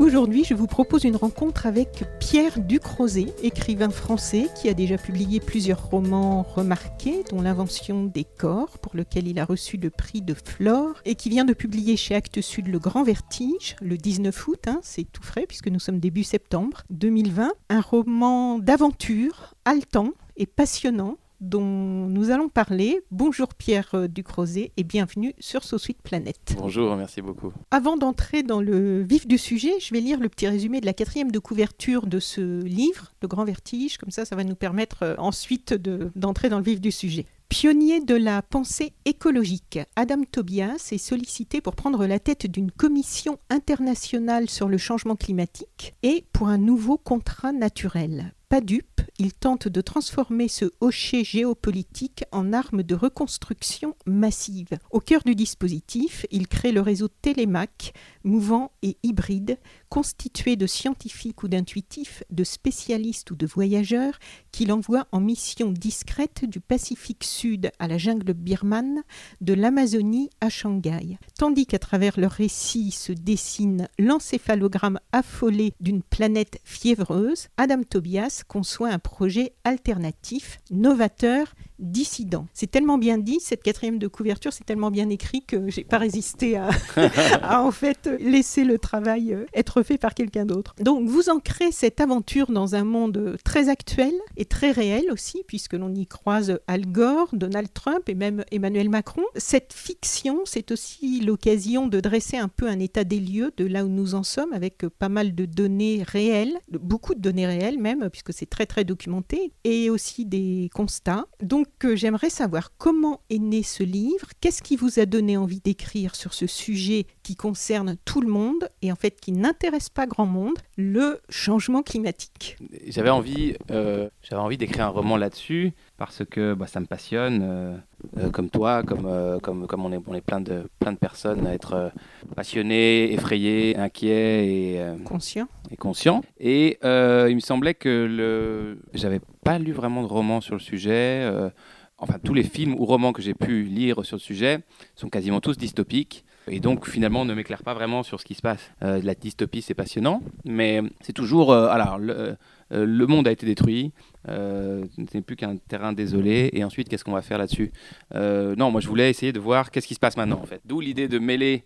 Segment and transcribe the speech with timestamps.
[0.00, 5.38] Aujourd'hui, je vous propose une rencontre avec Pierre Ducrozet, écrivain français qui a déjà publié
[5.38, 10.34] plusieurs romans remarqués, dont L'invention des corps, pour lequel il a reçu le prix de
[10.34, 14.66] Flore, et qui vient de publier chez Actes Sud Le Grand Vertige, le 19 août,
[14.66, 20.46] hein, c'est tout frais puisque nous sommes début septembre 2020, un roman d'aventure haletant et
[20.46, 23.00] passionnant dont nous allons parler.
[23.10, 26.56] Bonjour Pierre Ducrozet et bienvenue sur So Sweet Planet.
[26.56, 27.52] Bonjour, merci beaucoup.
[27.70, 30.94] Avant d'entrer dans le vif du sujet, je vais lire le petit résumé de la
[30.94, 35.02] quatrième de couverture de ce livre, Le Grand Vertige, comme ça ça va nous permettre
[35.02, 37.26] euh, ensuite d'entrer dans le vif du sujet.
[37.48, 43.38] Pionnier de la pensée écologique, Adam Tobias est sollicité pour prendre la tête d'une commission
[43.50, 48.34] internationale sur le changement climatique et pour un nouveau contrat naturel.
[48.48, 54.78] Pas dupe, il tente de transformer ce hocher géopolitique en arme de reconstruction massive.
[54.90, 59.58] Au cœur du dispositif, il crée le réseau Télémac, mouvant et hybride,
[59.94, 64.18] constitué de scientifiques ou d'intuitifs, de spécialistes ou de voyageurs,
[64.50, 69.04] qu'il envoie en mission discrète du Pacifique Sud à la jungle birmane,
[69.40, 71.16] de l'Amazonie à Shanghai.
[71.38, 78.90] Tandis qu'à travers leur récit se dessine l'encéphalogramme affolé d'une planète fiévreuse, Adam Tobias conçoit
[78.90, 82.46] un projet alternatif, novateur, dissident.
[82.52, 85.98] C'est tellement bien dit, cette quatrième de couverture, c'est tellement bien écrit que j'ai pas
[85.98, 86.70] résisté à,
[87.42, 90.74] à, en fait laisser le travail euh, être fait par quelqu'un d'autre.
[90.80, 95.74] Donc vous ancrez cette aventure dans un monde très actuel et très réel aussi, puisque
[95.74, 99.24] l'on y croise Al Gore, Donald Trump et même Emmanuel Macron.
[99.36, 103.84] Cette fiction, c'est aussi l'occasion de dresser un peu un état des lieux de là
[103.84, 108.08] où nous en sommes, avec pas mal de données réelles, beaucoup de données réelles même,
[108.10, 111.26] puisque c'est très très documenté, et aussi des constats.
[111.42, 115.60] Donc euh, j'aimerais savoir comment est né ce livre, qu'est-ce qui vous a donné envie
[115.60, 120.06] d'écrire sur ce sujet qui concerne tout le monde et en fait qui n'intéresse pas
[120.06, 122.56] grand monde, le changement climatique.
[122.86, 127.40] J'avais envie, euh, j'avais envie d'écrire un roman là-dessus parce que bah, ça me passionne,
[127.42, 127.76] euh,
[128.18, 130.98] euh, comme toi, comme, euh, comme, comme on est, on est plein, de, plein de
[130.98, 131.92] personnes à être
[132.34, 136.22] passionnés, effrayés, inquiets et euh, Conscient et conscients.
[136.38, 138.78] Et il me semblait que le...
[138.92, 141.20] j'avais pas lu vraiment de roman sur le sujet.
[141.22, 141.50] euh,
[141.98, 144.60] enfin, tous les films ou romans que j'ai pu lire sur le sujet
[144.96, 146.24] sont quasiment tous dystopiques.
[146.48, 148.70] Et donc, finalement, ne m'éclaire pas vraiment sur ce qui se passe.
[148.82, 151.52] Euh, la dystopie, c'est passionnant, mais c'est toujours.
[151.52, 152.36] euh, alors, le,
[152.70, 153.92] le monde a été détruit,
[154.26, 157.70] ce n'est plus qu'un terrain désolé, et ensuite, qu'est-ce qu'on va faire là-dessus?
[158.12, 160.60] Non, moi, je voulais essayer de voir qu'est-ce qui se passe maintenant, en fait.
[160.64, 161.64] D'où l'idée de mêler.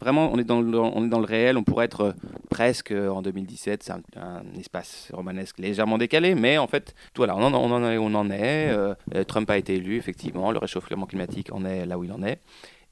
[0.00, 2.12] Vraiment, on est dans le, réel, on pourrait être euh,
[2.50, 7.36] presque euh, en 2017, c'est un, espace romanesque légèrement décalé, mais en fait, tout, voilà,
[7.36, 8.94] on en, on en est, euh,
[9.26, 12.40] Trump a été élu, effectivement, le réchauffement climatique en est là où il en est.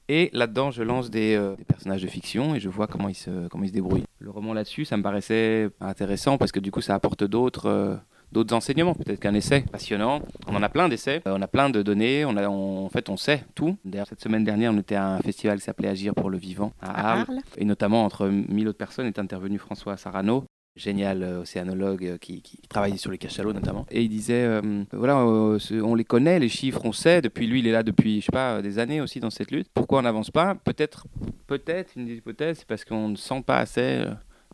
[0.07, 3.63] Et là-dedans, je lance des, personnages de fiction et je vois comment ils se, comment
[3.63, 4.05] ils se débrouillent.
[4.19, 7.99] Le roman là-dessus, ça me paraissait intéressant parce que du coup, ça apporte d'autres
[8.35, 8.93] d'autres enseignements.
[8.93, 10.21] Peut-être qu'un essai passionnant.
[10.47, 12.23] On en a plein d'essais, euh, on a plein de données.
[12.25, 13.77] On a, on- en fait, on sait tout.
[13.83, 16.71] D'ailleurs, cette semaine dernière, on était à un festival qui s'appelait Agir pour le vivant
[16.81, 17.19] à à Arles.
[17.29, 17.39] Arles.
[17.57, 20.43] Et notamment, entre 1000 autres personnes, est intervenu François Sarano,
[20.75, 23.85] génial euh, océanologue euh, qui, qui travaille sur les cachalots notamment.
[23.89, 27.21] Et il disait, euh, voilà, on les connaît, les chiffres, on sait.
[27.21, 29.69] Depuis lui, il est là depuis, je sais pas, des années aussi dans cette lutte.
[29.73, 30.55] Pourquoi on n'avance pas?
[30.55, 31.07] Peut-être,
[31.47, 34.03] peut-être, une des hypothèses, c'est parce qu'on ne sent pas assez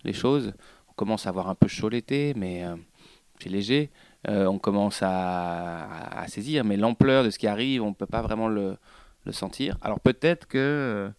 [0.04, 0.54] les choses.
[0.89, 2.63] On commence à avoir un peu chaud l'été, mais
[3.42, 3.90] c'est léger.
[4.28, 8.22] Euh, on commence à, saisir, mais l'ampleur de ce qui arrive, on ne peut pas
[8.22, 8.78] vraiment le,
[9.32, 9.78] sentir.
[9.82, 11.10] Alors peut-être que euh,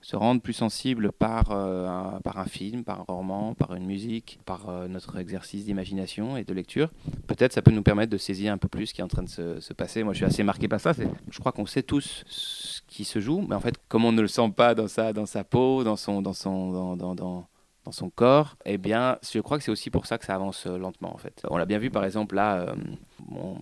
[0.00, 3.86] se rendre plus sensible par, euh, un, par un film, par un roman, par une
[3.86, 6.90] musique, par notre exercice d'imagination et de lecture,
[7.26, 9.22] peut-être ça peut nous permettre de saisir un peu plus ce qui est en train
[9.22, 10.02] de se, se passer.
[10.02, 10.92] Moi, je suis assez marqué par ça.
[11.30, 14.22] Je crois qu'on sait tous ce qui se joue, mais en fait, comme on ne
[14.22, 17.46] le sent pas dans sa, dans sa peau, dans son, dans son, dans, dans-
[17.86, 20.66] dans son corps, eh bien, je crois que c'est aussi pour ça que ça avance
[20.66, 21.40] euh, lentement, en fait.
[21.48, 22.74] On l'a bien vu, par exemple, là, euh,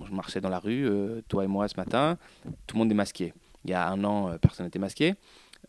[0.09, 2.17] je marchais dans la rue, euh, toi et moi ce matin,
[2.67, 3.35] tout le monde est masqué.
[3.67, 5.15] Il y a un an, personne n'était masqué.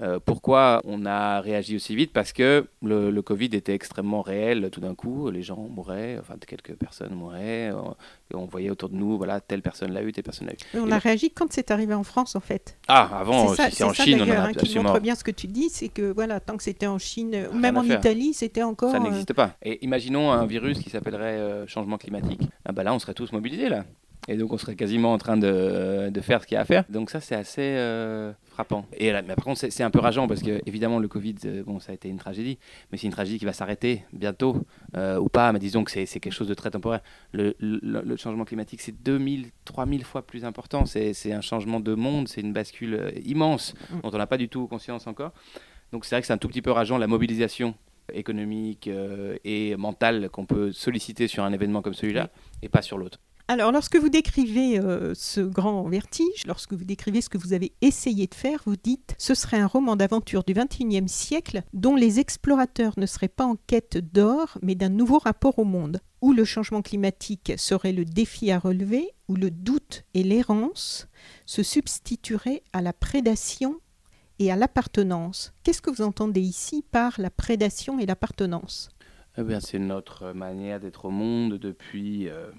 [0.01, 2.12] Euh, pourquoi on a réagi aussi vite?
[2.12, 5.30] Parce que le, le, Covid était extrêmement réel tout d'un coup.
[5.30, 7.71] Les gens mouraient, enfin quelques personnes mouraient.
[7.71, 7.95] On,
[8.33, 10.80] on voyait autour de nous, voilà, telle personne l'a eu, telle personne l'a eu.
[10.80, 12.77] On et a réagi quand c'est arrivé en France, en fait.
[12.88, 14.63] Ah, avant, c'est en ça, Chine, on a hein, absolument...
[14.63, 17.48] qui montre bien ce que tu dis, c'est que voilà, tant que c'était en Chine,
[17.51, 18.00] ou même en faire.
[18.00, 18.91] Italie, c'était encore.
[18.91, 19.56] Ça n'existe pas.
[19.63, 22.41] Et imaginons un virus qui s'appellerait euh, changement climatique.
[22.65, 23.86] Ah bah là, on serait tous mobilisés là.
[24.27, 26.65] Et donc on serait quasiment en train de, de faire ce qu'il y a à
[26.65, 26.83] faire.
[26.89, 28.85] Donc ça c'est assez euh, frappant.
[28.97, 31.63] Et là, mais par contre c'est un peu rageant parce que évidemment le Covid, euh,
[31.63, 32.57] bon ça a été une tragédie,
[32.91, 34.65] mais c'est une tragédie qui va s'arrêter bientôt
[34.97, 35.51] euh, ou pas.
[35.51, 37.01] Mais disons que c'est quelque chose de très temporaire.
[37.33, 40.85] Le, le, le changement climatique c'est 2000, 3000 fois plus important.
[40.85, 44.67] C'est un changement de monde, c'est une bascule immense dont on n'a pas du tout
[44.67, 45.33] conscience encore.
[45.91, 47.75] Donc c'est vrai que c'est un tout petit peu rageant la mobilisation
[48.13, 52.29] économique euh, et mentale qu'on peut solliciter sur un événement comme celui-là
[52.62, 53.19] et pas sur l'autre.
[53.47, 57.74] Alors, lorsque vous décrivez euh, ce grand vertige, lorsque vous décrivez ce que vous avez
[57.81, 62.19] essayé de faire, vous dites ce serait un roman d'aventure du XXIe siècle dont les
[62.19, 66.44] explorateurs ne seraient pas en quête d'or, mais d'un nouveau rapport au monde, où le
[66.44, 71.07] changement climatique serait le défi à relever, où le doute et l'errance
[71.45, 73.80] se substitueraient à la prédation
[74.39, 75.53] et à l'appartenance.
[75.63, 78.89] Qu'est-ce que vous entendez ici par la prédation et l'appartenance?
[79.38, 82.50] Eh bien, C'est notre manière d'être au monde depuis euh,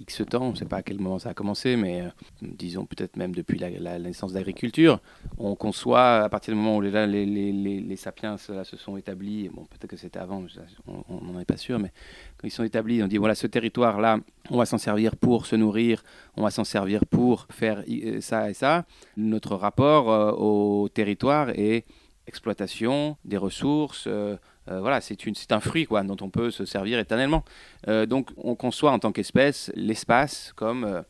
[0.00, 0.42] X temps.
[0.42, 2.08] On ne sait pas à quel moment ça a commencé, mais euh,
[2.42, 5.00] disons peut-être même depuis la, naissance de l'agriculture.
[5.38, 9.96] On conçoit, à partir du moment où les, sapiens se sont établis, bon, peut-être que
[9.96, 10.44] c'était avant,
[10.86, 11.92] on n'en est pas sûr, mais
[12.36, 14.18] quand ils sont établis, on dit voilà, ce territoire-là,
[14.50, 16.02] on va s'en servir pour se nourrir,
[16.36, 17.84] on va s'en servir pour faire
[18.20, 18.84] ça et ça.
[19.16, 21.84] Notre rapport euh, au territoire est
[22.26, 24.04] exploitation des ressources.
[24.06, 24.36] Euh,
[24.70, 27.44] euh, voilà, c'est un fruit quoi, dont on peut se servir éternellement.
[27.88, 31.02] Euh, donc on conçoit en tant qu'espèce l'espace comme euh,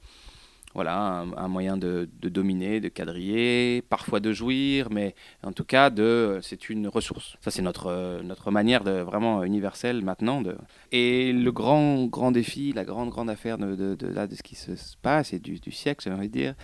[0.75, 5.91] voilà, un, moyen de, de, dominer, de quadriller, parfois de jouir, mais en tout cas,
[6.43, 7.37] c'est une ressource.
[7.41, 10.43] Ça, c'est notre, notre manière de, vraiment universelle maintenant.
[10.43, 10.57] De...
[10.91, 14.57] Et le grand, grand défi, la grande, grande affaire de, de, de, de ce qui
[14.57, 16.55] se passe et du, siècle, j'ai envie de dire,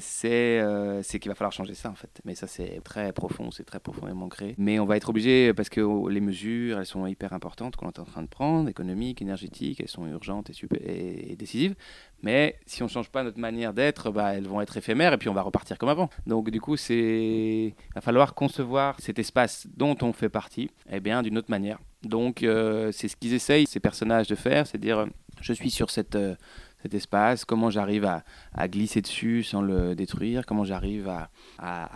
[0.00, 2.20] c'est euh, qu'il va falloir changer ça en fait.
[2.24, 4.54] Mais ça c'est très profond, c'est très profondément créé.
[4.58, 7.98] Mais on va être obligé parce que les mesures, elles sont hyper importantes qu'on est
[7.98, 11.74] en train de prendre, économiques, énergétiques, elles sont urgentes et, super, et décisives.
[12.22, 15.18] Mais si on ne change pas notre manière d'être, bah, elles vont être éphémères et
[15.18, 16.10] puis on va repartir comme avant.
[16.26, 21.22] Donc du coup, c'est va falloir concevoir cet espace dont on fait partie, eh bien
[21.22, 21.78] d'une autre manière.
[22.02, 25.06] Donc euh, c'est ce qu'ils essayent ces personnages de faire, c'est dire
[25.40, 26.34] je suis sur euh,
[26.82, 31.30] cet espace, comment j'arrive à, glisser dessus sans le détruire, comment j'arrive à,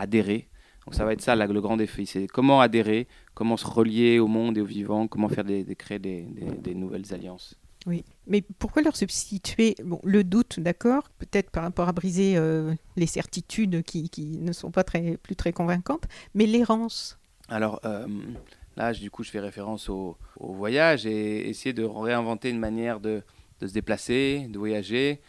[0.01, 0.49] adhérer.
[0.85, 4.19] Donc ça va être ça là, le grand défi, c'est comment adhérer, comment se relier
[4.19, 7.57] au monde et au vivant, comment faire des, créer des, nouvelles alliances.
[7.87, 12.75] Oui, mais pourquoi leur substituer bon, le doute, d'accord, peut-être par rapport à briser euh,
[12.97, 17.19] les certitudes qui, qui, ne sont pas très, plus très convaincantes, mais l'errance?
[17.49, 18.07] Alors euh,
[18.77, 23.23] là, du coup, je fais référence au, voyage et essayer de réinventer une manière de,
[23.61, 25.21] de se déplacer, de voyager,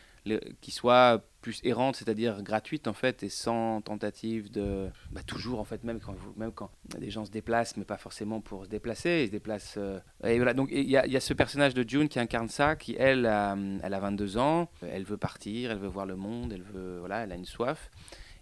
[0.62, 4.88] qui soit plus errante, c'est-à-dire gratuite en fait, et sans tentative de...
[5.12, 8.42] Bah, toujours en fait, même quand, même quand des gens se déplacent, mais pas forcément
[8.42, 9.76] pour se déplacer, ils se déplacent...
[9.78, 10.00] Euh...
[10.24, 12.96] Et voilà, donc il y, y, a ce personnage de June qui incarne ça, qui
[12.98, 16.64] elle, a, elle a 22 ans, elle veut partir, elle veut voir le monde, elle
[16.64, 17.00] veut...
[17.00, 17.92] Voilà, elle a une soif.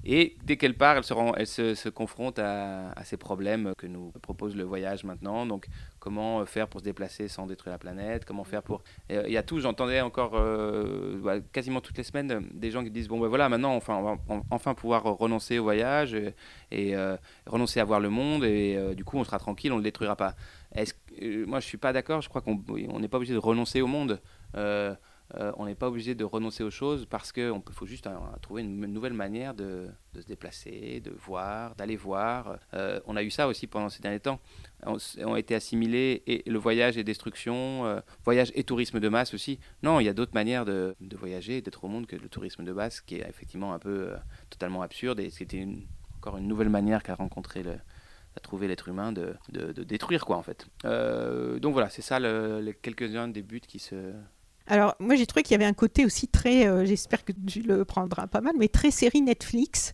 [0.03, 1.03] Et dès qu'elle part, elle
[1.47, 5.45] se, confronte à, ces problèmes que nous propose le voyage maintenant.
[5.45, 5.67] Donc,
[5.99, 8.25] comment faire pour se déplacer sans détruire la planète?
[8.25, 8.81] Comment faire pour...
[9.09, 13.07] Il y a tout, j'entendais encore euh, quasiment toutes les semaines des gens qui disent,
[13.07, 17.79] bon ben voilà, maintenant, enfin, on va enfin pouvoir renoncer au voyage et, euh, renoncer
[17.79, 20.15] à voir le monde et euh, du coup, on sera tranquille, on ne le détruira
[20.15, 20.35] pas.
[20.75, 20.85] Moi,
[21.19, 22.55] je ne suis pas d'accord, je crois qu'on
[22.99, 24.19] n'est pas obligé de renoncer au monde.
[25.35, 28.19] Euh, euh, on n'est pas obligé de renoncer aux choses parce qu'il faut juste un,
[28.41, 32.57] trouver une, une, nouvelle manière de, se déplacer, de voir, d'aller voir.
[32.73, 34.39] Euh, on a eu ça aussi pendant ces derniers temps.
[34.85, 39.33] On, a été assimilés et le voyage et destruction, euh, voyage et tourisme de masse
[39.33, 39.59] aussi.
[39.83, 42.63] Non, il y a d'autres manières de, de voyager, d'être au monde que le tourisme
[42.63, 44.17] de masse qui est effectivement un peu euh,
[44.49, 45.67] totalement absurde et c'était
[46.17, 47.75] encore une nouvelle manière qu'a rencontré le,
[48.35, 50.67] à trouver l'être humain de, de, détruire quoi en fait.
[50.85, 54.13] Euh, donc voilà, c'est ça le, les quelques-uns des buts qui se
[54.71, 57.61] alors, moi, j'ai trouvé qu'il y avait un côté aussi très, euh, j'espère que tu
[57.61, 59.91] le prendras pas mal, mais très série Netflix.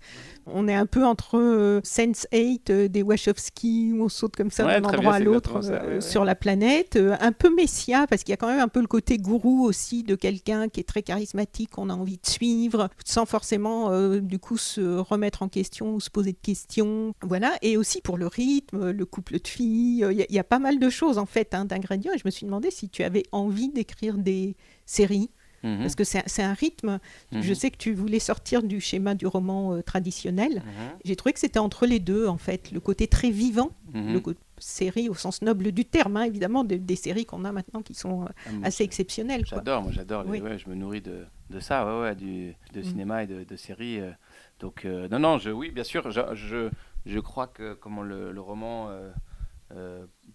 [0.53, 4.65] On est un peu entre euh, Sense8 euh, des Wachowski, où on saute comme ça
[4.65, 6.01] ouais, d'un endroit à l'autre ouais.
[6.01, 6.97] sur la planète.
[6.97, 10.03] un peu Messia, parce qu'il y a quand même un peu le côté gourou aussi
[10.03, 14.57] de quelqu'un qui est très charismatique, qu'on a envie de suivre, sans forcément, du coup,
[14.57, 17.13] se remettre en question ou se poser de questions.
[17.21, 17.55] Voilà.
[17.61, 20.05] Et aussi pour le rythme, le couple de filles.
[20.11, 22.13] Il y, y, a pas mal de choses, en fait, hein, d'ingrédients.
[22.13, 25.29] Et je me suis demandé si tu avais envie d'écrire des séries
[25.63, 25.79] Mhm.
[25.79, 26.99] Parce que c'est un rythme.
[27.31, 27.41] Mhm.
[27.41, 30.57] Je sais que tu voulais sortir du schéma du roman euh, traditionnel.
[30.65, 30.99] Mhm.
[31.03, 32.71] J'ai trouvé que c'était entre les deux, en fait.
[32.71, 36.77] Le côté très vivant, le côté série au sens noble du terme, hein, évidemment, de-
[36.77, 39.45] des séries qu'on a maintenant qui sont euh, Ah, assez exceptionnelles.
[39.45, 40.23] J'adore, moi j'adore.
[40.23, 40.41] les- Oui.
[40.41, 42.83] ouais, je me nourris de, de ça, ouais, ouais, du, de Mm.
[42.83, 43.99] cinéma et de, de séries.
[43.99, 44.11] euh.
[44.59, 46.69] donc, non, non, je, oui, bien sûr, je, je,
[47.05, 48.89] je crois que comment le, le roman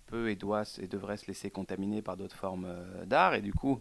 [0.06, 2.68] peut et doit et devrait se laisser contaminer par d'autres formes
[3.06, 3.34] d'art.
[3.34, 3.80] Et du coup,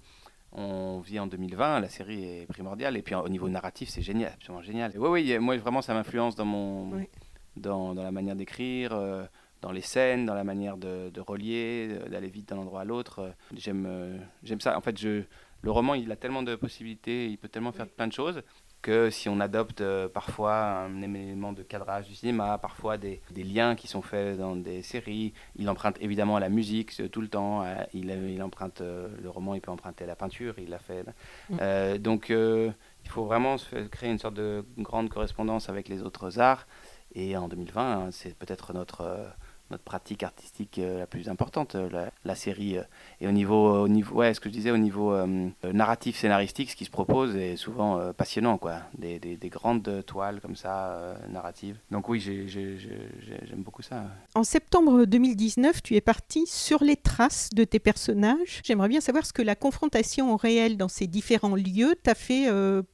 [0.53, 2.97] on vit en 2020, la série est primordiale.
[2.97, 4.97] Et puis au niveau narratif, c'est génial, absolument génial.
[4.97, 7.07] Ouais, oui, moi vraiment, ça m'influence dans, mon, Oui.
[7.55, 8.93] dans, dans la manière d'écrire.
[8.93, 9.25] euh,
[9.61, 12.83] dans les scènes, dans la manière de, de relier, euh, d'aller vite d'un endroit à
[12.83, 13.19] l'autre.
[13.19, 14.75] Euh, J'aime, euh, j'aime ça.
[14.75, 15.21] En fait, je,
[15.61, 18.41] le roman, il a tellement de possibilités, il peut tellement faire plein de choses
[18.81, 23.43] que si on adopte euh, parfois un élément de cadrage du cinéma, parfois des, des
[23.43, 27.21] liens qui sont faits dans des séries, il emprunte évidemment à la musique euh, tout
[27.21, 30.55] le temps, à- il, il emprunte euh, le roman, il peut emprunter à la peinture,
[30.57, 31.03] il l'a fait.
[31.49, 31.57] Mm.
[31.61, 32.71] Euh, donc euh,
[33.03, 36.67] il faut vraiment se créer une sorte de grande correspondance avec les autres arts.
[37.13, 39.27] Et en 2020, hein, c'est peut-être notre, euh,
[39.71, 41.89] notre pratique artistique euh, la plus importante, euh,
[42.25, 42.77] la, série.
[42.77, 42.83] euh.
[43.19, 45.13] Et au niveau, au niveau, ouais, ce que je disais, au niveau
[45.63, 48.77] narratif, scénaristique, ce qui se propose est souvent passionnant, quoi.
[48.97, 51.77] Des, des- des grandes toiles comme ça, narratives.
[51.91, 54.03] Donc oui, j'ai- j'ai- j'ai- j'ai- j'aime beaucoup ça.
[54.35, 58.61] En septembre 2019, tu es parti sur les traces de tes personnages.
[58.63, 62.47] J'aimerais bien savoir ce que la confrontation au réel dans ces différents lieux t'a fait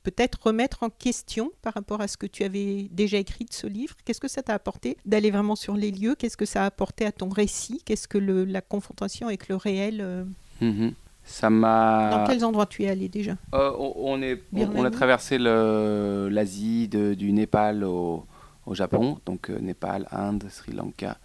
[0.03, 3.67] peut-être remettre en question par rapport à ce que tu avais déjà écrit de ce
[3.67, 3.95] livre.
[4.05, 6.15] Qu'est-ce que ça t'a apporté d'aller vraiment sur les lieux?
[6.15, 7.81] Qu'est-ce que ça apporté à ton récit?
[7.83, 10.23] Qu'est-ce que le- la confrontation avec le réel euh,
[10.61, 10.93] Mhm.
[11.23, 12.09] Ça m'a.
[12.11, 13.33] Dans quels endroits tu es allé déjà?
[13.53, 15.37] Euh, on, est, on, on a traversé
[16.29, 18.25] l'Asie, du Népal au,
[18.65, 21.17] au Japon, donc euh, Népal, Inde, Sri Lanka,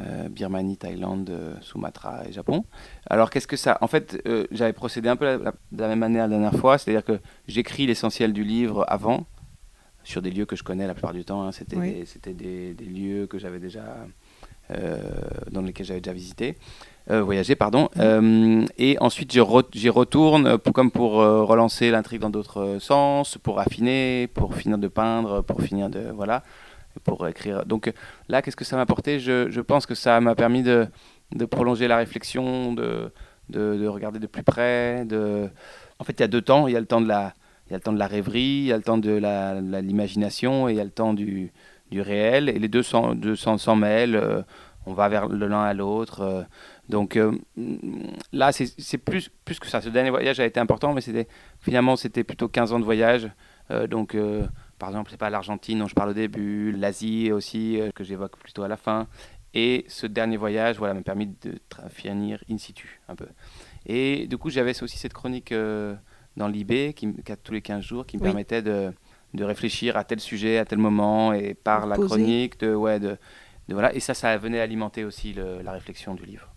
[0.00, 1.30] euh, Birmanie, Thaïlande,
[1.62, 2.64] Sumatra et Japon.
[3.08, 5.98] Alors qu'est-ce que ça En fait, j'avais procédé un peu la- la- de la même
[6.00, 7.18] manière la dernière fois, c'est-à-dire que
[7.48, 9.26] j'écris l'essentiel du livre avant,
[10.04, 11.42] sur des lieux que je connais la plupart du temps.
[11.42, 11.52] hein.
[11.52, 11.92] C'était Oui.
[11.92, 13.84] des, c'était des, des lieux que j'avais déjà,
[15.50, 16.56] dans lesquels j'avais déjà visité,
[17.10, 17.88] euh, voyagé, pardon.
[17.98, 22.78] Euh, et ensuite, re- j'y retourne pour, comme pour euh, relancer l'intrigue dans d'autres euh,
[22.78, 26.44] sens, pour affiner, pour finir de peindre, pour finir de voilà,
[27.02, 27.64] pour écrire.
[27.66, 27.92] Donc euh,
[28.28, 29.18] là, qu'est-ce que ça m'a apporté?
[29.18, 30.86] Je, je pense que ça m'a permis de,
[31.34, 33.10] de prolonger la réflexion, de,
[33.48, 35.04] de, de regarder de plus près.
[35.04, 35.48] De...
[35.98, 36.68] En fait, il y a deux temps.
[36.68, 37.34] Il y a le temps de la,
[37.66, 39.20] il y a le temps de la rêverie, il y a le temps de
[39.80, 41.52] l'imagination et il y a le temps du,
[41.90, 42.48] du réel.
[42.48, 43.14] Et les deux s'en
[43.76, 44.16] mêlent.
[44.16, 44.42] euh,
[44.86, 46.20] on va vers l'un à l'autre.
[46.22, 46.42] euh,
[46.88, 47.32] donc euh,
[48.32, 49.80] là, c'est plus, plus que ça.
[49.80, 51.28] Ce dernier voyage a été important, mais c'était
[51.60, 53.30] finalement c'était plutôt 15 ans de voyage.
[53.88, 54.16] Donc,
[54.80, 58.36] par exemple, c'est pas l'Argentine dont je parle au début, l'Asie aussi euh, que j'évoque
[58.36, 59.06] plutôt à la fin.
[59.54, 61.54] Et ce dernier voyage, voilà, m'a permis de
[61.88, 63.26] finir in situ un peu.
[63.86, 65.94] Et du coup, j'avais aussi cette chronique euh,
[66.36, 68.26] dans l'IB qui, m- qui a tous les 15 jours qui me Oui.
[68.28, 68.92] permettait de,
[69.34, 72.08] de réfléchir à tel sujet, à tel moment, et par la Poser.
[72.08, 73.16] chronique, de, ouais, de,
[73.68, 73.94] de- voilà.
[73.94, 76.48] Et ça, ça venait alimenter aussi le- la réflexion du livre.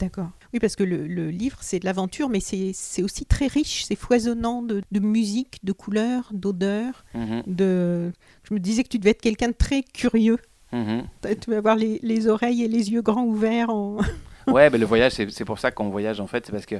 [0.00, 0.30] D'accord.
[0.54, 3.94] Oui, parce que le, le livre, c'est de l'aventure, mais c'est aussi très riche, c'est
[3.94, 7.04] foisonnant de, de musique, de couleurs, d'odeurs.
[7.14, 8.10] Mhm, De...
[8.44, 10.38] Je me disais que tu devais être quelqu'un de très curieux.
[10.72, 11.02] mhm.
[11.40, 13.68] Tu vas avoir les, les oreilles et les yeux grands ouverts.
[13.68, 13.98] En...
[14.46, 16.76] Ouais, ben, le voyage, c'est c'est pour ça qu'on voyage en fait, c'est parce que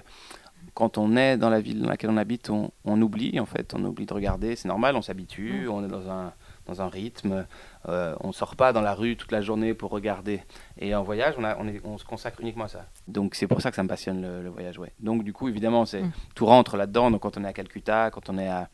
[0.74, 3.74] quand on est dans la ville dans laquelle on habite, on, on oublie en fait,
[3.74, 6.32] on oublie de regarder, c'est normal, on s'habitue, on est dans un,
[6.66, 7.46] dans un rythme,
[7.88, 10.42] euh, on sort pas dans la rue toute la journée pour regarder.
[10.78, 12.86] Et en voyage, on, a, on, est, on se consacre uniquement à ça.
[13.06, 14.92] Donc c'est pour ça que ça me passionne le, le voyage, ouais.
[15.00, 16.12] Donc du coup, évidemment, c'est Mm.
[16.34, 17.10] tout rentre là-dedans.
[17.10, 18.68] Donc quand on est à Calcutta, quand on est à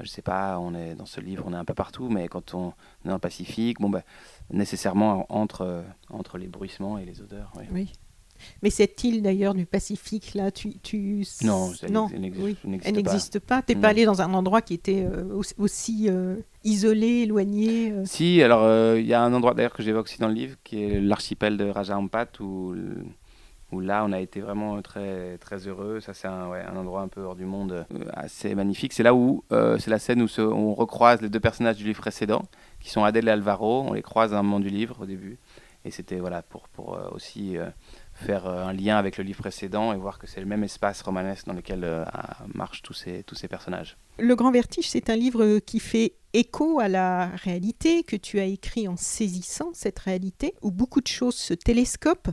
[0.00, 2.54] je sais pas, on est dans ce livre, on est un peu partout, mais quand
[2.54, 2.70] on
[3.04, 4.02] est dans le Pacifique, bon ben
[4.50, 7.52] nécessairement entre, entre les bruissements et les odeurs.
[7.56, 7.68] ouais.
[7.70, 7.92] Oui.
[8.62, 10.78] Mais cette île d'ailleurs du Pacifique, là, tu...
[10.78, 11.24] tu...
[11.42, 12.08] Non, elle non.
[12.12, 12.56] elle n'existe- oui.
[12.64, 13.10] elle n'existe Elle pas.
[13.10, 13.62] n'existe pas.
[13.62, 13.80] T'es Non.
[13.80, 17.92] pas allé dans un endroit qui était euh, aussi, euh, isolé, éloigné.
[17.92, 18.02] euh?
[18.04, 20.82] Si, alors il y a un endroit d'ailleurs que j'évoque aussi dans le livre, qui
[20.82, 22.74] est l'archipel de Raja Ampat, où,
[23.72, 26.00] où là on a été vraiment très, très heureux.
[26.00, 28.92] Ça c'est un, ouais, un endroit un peu hors du monde, assez magnifique.
[28.92, 32.00] C'est là où, c'est la scène où se- on recroise les deux personnages du livre
[32.00, 32.42] précédent,
[32.80, 33.82] qui sont Adèle et Alvaro.
[33.82, 35.38] On les croise à un moment du livre au début.
[35.84, 37.56] Et c'était voilà, pour, pour aussi
[38.22, 41.02] faire euh, un lien avec le livre précédent et voir que c'est le même espace
[41.02, 42.04] romanesque dans lequel euh,
[42.54, 43.96] marchent tous ces, tous ces personnages.
[44.18, 48.44] Le Grand Vertige, c'est un livre qui fait écho à la réalité, que tu as
[48.44, 52.30] écrit en saisissant cette réalité, où beaucoup de choses se télescopent.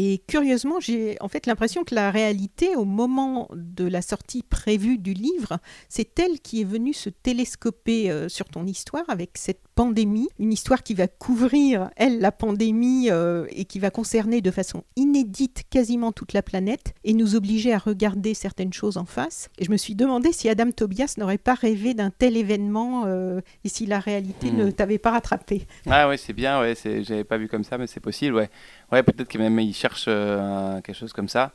[0.00, 4.96] Et curieusement, j'ai en fait l'impression que la réalité, au moment de la sortie prévue
[4.96, 9.67] du livre, c'est elle qui est venue se télescoper euh, sur ton histoire avec cette
[9.82, 14.50] pandémie, une histoire qui va couvrir, elle, la pandémie euh, et qui va concerner de
[14.50, 19.50] façon inédite quasiment toute la planète et nous obliger à regarder certaines choses en face.
[19.56, 23.40] Et je me suis demandé si Adam Tobias n'aurait pas rêvé d'un tel événement euh,
[23.62, 24.72] et si la réalité ne Hmm.
[24.72, 25.68] t'avait pas rattrapé.
[25.88, 28.50] Ah ouais, c'est bien, ouais, j'avais pas vu comme ça, mais c'est possible, ouais.
[28.90, 31.52] Ouais, peut-être que même il cherche euh, quelque chose comme ça,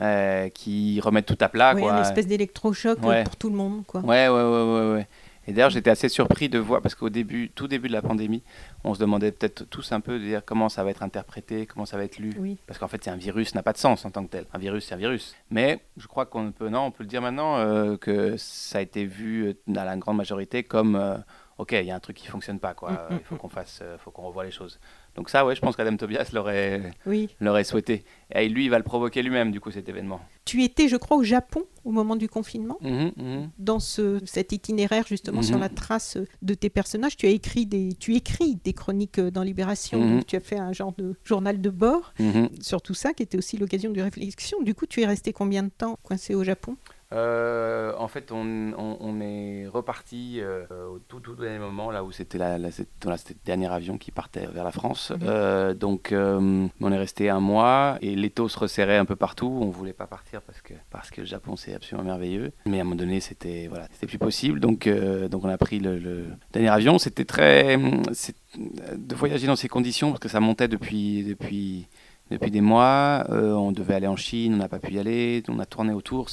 [0.00, 1.92] euh, qui remette tout à plat, Oui, quoi.
[1.92, 3.24] un espèce d'électrochoc Ouais.
[3.24, 3.84] pour tout le monde.
[3.86, 4.00] Quoi.
[4.00, 5.06] Ouais, ouais, ouais, ouais, ouais.
[5.48, 8.42] Et d'ailleurs, j'étais assez surpris de voir, parce qu'au début, tout début de la pandémie,
[8.84, 11.86] on se demandait peut-être tous un peu de dire comment ça va être interprété, comment
[11.86, 12.34] ça va être lu.
[12.38, 12.58] Oui.
[12.66, 14.44] Parce qu'en fait, c'est un virus, n'a pas de sens en tant que tel.
[14.52, 15.34] Un virus, c'est un virus.
[15.50, 18.80] Mais je crois qu'on peut, non, on peut le dire maintenant euh, que ça a
[18.82, 21.16] été vu euh, dans la grande majorité comme, euh,
[21.56, 22.90] ok, il y a un truc qui fonctionne pas, quoi.
[22.92, 24.78] Mm, Euh, Il faut qu'on fasse, euh, faut qu'on revoie les choses.
[25.18, 27.28] Donc ça, ouais, je pense qu'Adam Tobias l'aurait, Oui.
[27.64, 28.04] souhaité.
[28.32, 30.20] Et lui, il va le provoquer lui-même, du coup, cet événement.
[30.44, 32.78] Tu étais, je crois, au Japon au moment du confinement.
[32.82, 33.50] Mhm, mhm.
[33.58, 35.42] Dans ce, cet itinéraire justement Mhm.
[35.46, 39.42] sur la trace de tes personnages, tu as écrit des, tu écris des chroniques dans
[39.42, 39.98] Libération.
[40.00, 40.14] Mhm.
[40.18, 42.50] donc tu as fait un genre de journal de bord Mhm.
[42.60, 44.62] sur tout ça, qui était aussi l'occasion de réflexion.
[44.62, 46.76] Du coup, tu es resté combien de temps coincé au Japon?
[47.14, 52.04] Euh, en fait, on, on- on est reparti euh, au tout, tout dernier moment, là
[52.04, 55.10] où c'était la, la- le dernier avion qui partait vers la France.
[55.12, 55.18] Mhm.
[55.22, 59.58] Euh, donc, on est resté un mois et l'étau se resserrait un peu partout.
[59.62, 62.52] On voulait pas partir parce que, parce que le Japon, c'est absolument merveilleux.
[62.66, 64.60] Mais à un moment donné, c'était voilà, plus possible.
[64.60, 64.86] Donc,
[65.30, 66.98] donc, on a pris le, le dernier avion.
[66.98, 67.78] C'était très.
[67.78, 71.24] de voyager dans ces conditions parce que ça montait depuis.
[71.24, 71.86] depuis
[72.30, 75.42] depuis des mois, Euh, on devait aller en Chine, on n'a pas pu y aller,
[75.48, 76.28] on a tourné autour,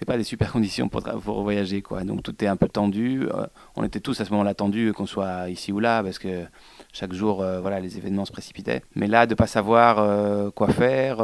[0.00, 1.02] c'est pas des super conditions pour,
[1.42, 2.02] voyager quoi.
[2.02, 3.28] Donc tout est un peu tendu.
[3.28, 6.46] Euh, on était tous à ce moment-là tendus qu'on soit ici ou là parce que
[6.92, 8.82] chaque jour euh, voilà les événements se précipitaient.
[8.96, 11.18] Mais là de pas savoir euh, quoi faire,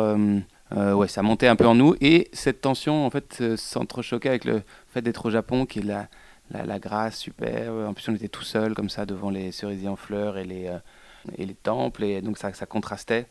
[0.77, 4.63] ouais ça montait un peu en nous et cette tension en fait s'entrechoquait avec le
[4.89, 6.09] fait d'être au Japon qui est la,
[6.51, 7.73] la, la grâce super.
[7.73, 10.71] En plus on était tout seul comme ça devant les cerisiers en fleurs et les
[11.39, 13.27] et les temples et donc ça ça contrastait.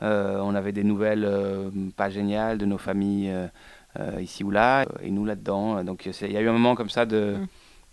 [0.00, 1.28] On avait des nouvelles
[1.96, 3.32] pas géniales de nos familles
[4.20, 5.82] ici ou là, et nous là-dedans.
[5.84, 7.36] Donc il y a eu un moment comme ça de,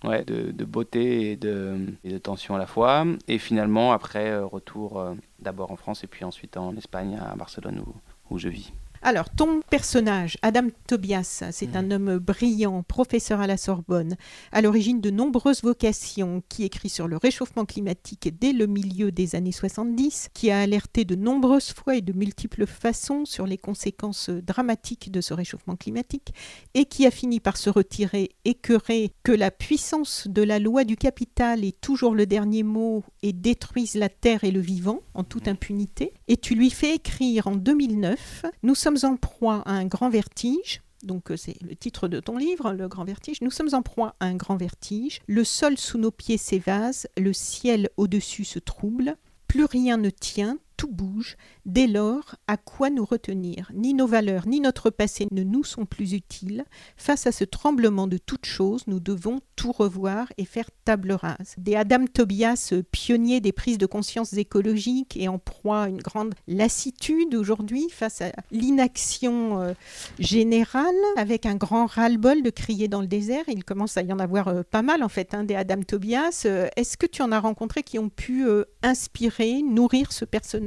[0.03, 3.05] ouais, de, de beauté et de, et de tension à la fois.
[3.27, 7.35] Et finalement, après, euh, retour euh, d'abord en France et puis ensuite en Espagne, à
[7.35, 7.95] Barcelone où,
[8.33, 8.73] où je vis.
[9.07, 11.75] Alors, ton personnage, Adam Tobias, c'est Mhm.
[11.75, 14.15] un homme brillant, professeur à la Sorbonne,
[14.51, 19.35] à l'origine de nombreuses vocations, qui écrit sur le réchauffement climatique dès le milieu des
[19.35, 24.31] années 70, qui a alerté de nombreuses fois et de multiples façons sur les conséquences
[24.31, 26.33] dramatiques de ce réchauffement climatique,
[26.73, 30.97] et qui a fini par se retirer écœuré que la puissance de la loi du
[30.97, 35.47] capital est toujours le dernier mot et détruise la terre et le vivant en toute
[35.47, 36.15] impunité.
[36.27, 40.81] Et tu lui fais écrire en 2009 Nous sommes en proie à un grand vertige.
[41.03, 43.41] Donc euh, c'est le titre de ton livre, Le Grand Vertige.
[43.41, 45.21] Nous sommes en proie à un grand vertige.
[45.27, 49.15] Le sol sous nos pieds s'évase, le ciel au-dessus se trouble.
[49.47, 51.37] Plus rien ne tient, tout bouge.
[51.65, 53.71] Dès lors, à quoi nous retenir?
[53.73, 56.65] Ni nos valeurs, ni notre passé ne nous sont plus utiles.
[56.97, 61.55] Face à ce tremblement de toutes choses, nous devons tout revoir et faire table rase.
[61.57, 66.35] Des Adam Tobias, pionniers des prises de conscience écologiques et en proie à une grande
[66.47, 69.73] lassitude aujourd'hui face à l'inaction euh,
[70.19, 73.43] générale, avec un grand ras-le-bol de crier dans le désert.
[73.47, 76.43] Il commence à y en avoir euh, pas mal en fait, hein, des Adam Tobias.
[76.45, 78.45] Euh, Est-ce que tu en as rencontré qui ont pu
[78.83, 80.65] inspirer, nourrir ce personnage?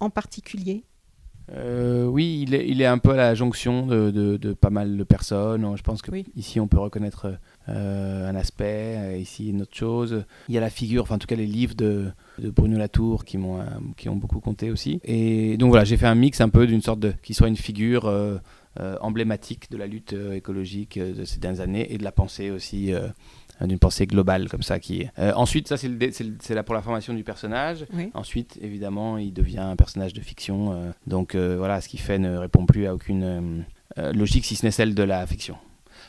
[0.00, 0.84] En particulier
[1.52, 4.70] Euh, oui, il est, il est un peu à la jonction de, de- de pas
[4.70, 5.76] mal de personnes.
[5.76, 6.24] Je pense que Oui.
[6.34, 7.38] ici on peut reconnaître
[7.68, 10.24] euh, un aspect, ici une autre chose.
[10.48, 13.24] Il y a la figure, enfin en tout cas les livres de, de Bruno Latour
[13.24, 13.64] qui m'ont euh,
[13.96, 14.98] qui ont beaucoup compté aussi.
[15.04, 17.56] Et donc voilà, j'ai fait un mix un peu d'une sorte de qui soit une
[17.56, 18.38] figure euh,
[19.00, 22.92] emblématique de la lutte écologique de ces dernières années et de la pensée aussi.
[23.62, 27.14] Euh, d'une pensée globale comme ça qui Euh, ensuite ça c'est là pour la formation
[27.14, 28.10] du personnage Oui.
[28.14, 30.72] Ensuite, évidemment, il devient un personnage de fiction.
[30.72, 33.64] euh, donc euh, voilà, ce qu'il fait ne répond plus à aucune
[33.98, 35.56] euh, logique, si ce n'est celle de la fiction.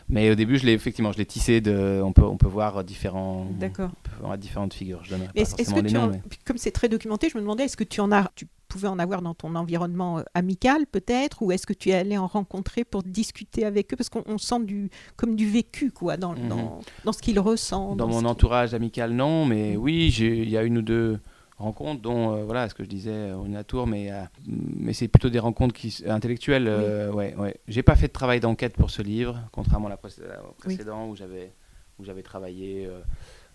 [0.10, 1.60] Mais au début, je l'ai effectivement, je l'ai tissé.
[1.60, 3.90] De, on peut, on peut voir différents, D'accord.
[3.92, 5.02] on peut voir différentes figures.
[5.04, 7.36] Je donne pas Est-ce que les tu noms, en- mais- comme c'est très documenté, je
[7.38, 10.24] me demandais est-ce que tu en as, tu pouvais en avoir dans ton environnement euh,
[10.34, 13.96] amical peut-être, ou est-ce que tu es allé en rencontrer pour discuter avec eux?
[13.96, 16.48] Parce qu'on on sent du comme du vécu quoi dans, Mhm.
[16.50, 17.98] dans, dans ce qu'ils ressentent.
[17.98, 19.80] Dans mon entourage amical, non, mais Mm.
[19.80, 21.20] oui, il y a une ou deux
[21.58, 25.08] rencontres, dont euh, voilà ce que je disais euh, au Natour, mais euh, mais c'est
[25.08, 26.68] plutôt des rencontres qui intellectuelles.
[26.68, 27.56] euh, ouais, ouais.
[27.68, 31.16] J'ai pas fait de travail d'enquête pour ce livre, contrairement à la au précédent où
[31.16, 31.52] j'avais
[32.00, 32.88] où j'avais travaillé.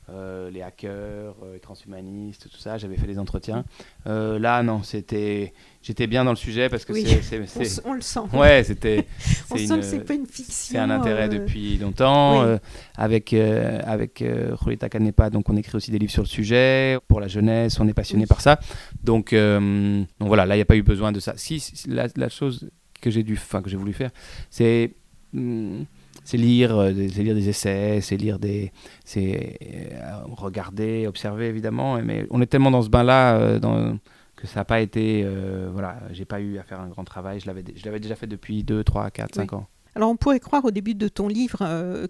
[0.09, 2.79] Euh, euh, les hackers, les transhumanistes, tout ça.
[2.79, 3.65] J'avais fait des entretiens.
[4.07, 8.21] là, non, c'était, j'étais bien dans le sujet parce que c'est, on, le sent.
[8.33, 9.07] Ouais, c'était.
[9.51, 10.73] on sent que c'est pas une fiction.
[10.73, 12.45] C'est un intérêt depuis longtemps.
[12.97, 14.25] avec avec
[14.91, 17.79] Canepa, donc on écrit aussi des livres sur le sujet pour la jeunesse.
[17.81, 18.59] On est passionné par ça.
[19.03, 21.35] Donc, donc voilà, là, il n'y a pas eu besoin de ça.
[21.37, 24.11] Si, la, la chose que j'ai dû, enfin que j'ai voulu faire,
[24.51, 24.95] c'est
[25.33, 25.83] hmm,
[26.25, 28.73] c'est lire, euh, c'est lire des essais, c'est lire des,
[29.05, 32.01] c'est euh, regarder, observer évidemment.
[32.03, 33.99] Mais on est tellement dans ce bain-là euh, dans,
[34.37, 35.27] que ça n'a pas été,
[35.73, 37.41] voilà, j'ai pas eu à faire un grand travail.
[37.41, 39.67] Je l'avais, je l'avais déjà fait depuis 2, 3, 4, 5 ans.
[39.95, 41.59] Alors on pourrait croire au début de ton livre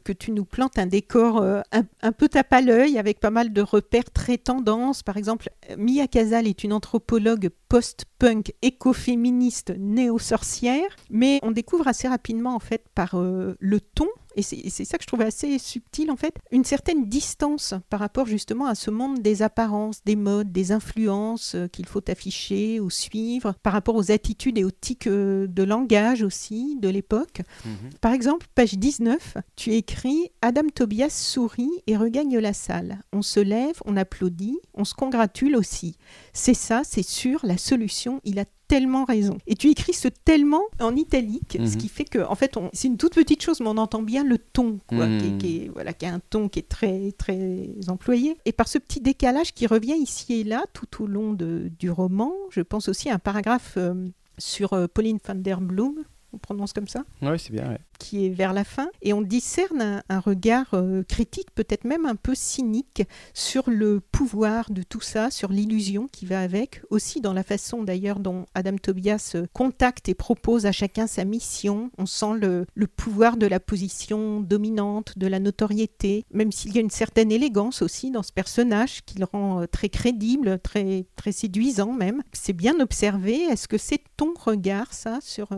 [0.04, 1.62] que tu nous plantes un décor un,
[2.02, 5.02] un, peu tape à l'œil avec pas mal de repères très tendances.
[5.02, 12.54] Par exemple, Mia Casal est une anthropologue post-punk écoféministe néo-sorcière, mais on découvre assez rapidement
[12.54, 16.34] en fait par le ton et c'est ça que je trouvais assez subtil en fait,
[16.50, 21.54] une certaine distance par rapport justement à ce monde des apparences, des modes, des influences
[21.54, 25.62] euh, qu'il faut afficher ou suivre, par rapport aux attitudes et aux tics euh, de
[25.62, 27.42] langage aussi de l'époque.
[27.64, 27.90] Mhm.
[28.00, 33.00] Par exemple, page 19, tu écris Adam Tobias sourit et regagne la salle.
[33.12, 35.96] On se lève, on applaudit, on se congratule aussi.
[36.32, 38.20] C'est ça, c'est sûr, la solution.
[38.24, 39.38] Il a tellement raison.
[39.46, 41.76] Et tu écris ce tellement en italique, ce mhm.
[41.76, 44.38] qui fait que, en fait, c'est une toute petite chose, mais on entend bien le
[44.38, 45.06] ton, quoi,
[45.38, 45.72] qui, mhm.
[45.74, 48.36] voilà, qui a un ton qui est très, très employé.
[48.44, 51.90] Et par ce petit décalage qui revient ici et là tout au long de, du
[51.90, 56.38] roman, je pense aussi à un paragraphe euh, sur euh, Pauline van der Bloem, on
[56.38, 57.76] prononce comme ça Oui, c'est bien.
[57.98, 58.88] Qui est vers la fin.
[59.02, 63.02] Et on discerne un, regard euh, critique, peut-être même un peu cynique,
[63.34, 66.82] sur le pouvoir de tout ça, sur l'illusion qui va avec.
[66.90, 71.24] Aussi dans la façon d'ailleurs dont Adam Tobias euh, contacte et propose à chacun sa
[71.24, 71.90] mission.
[71.98, 76.80] On sent le, pouvoir de la position dominante, de la notoriété, même s'il y a
[76.80, 81.32] une certaine élégance aussi dans ce personnage qui le rend euh, très crédible, très, très
[81.32, 82.22] séduisant même.
[82.32, 83.34] C'est bien observé.
[83.42, 85.48] Est-ce que c'est ton regard, ça, sur...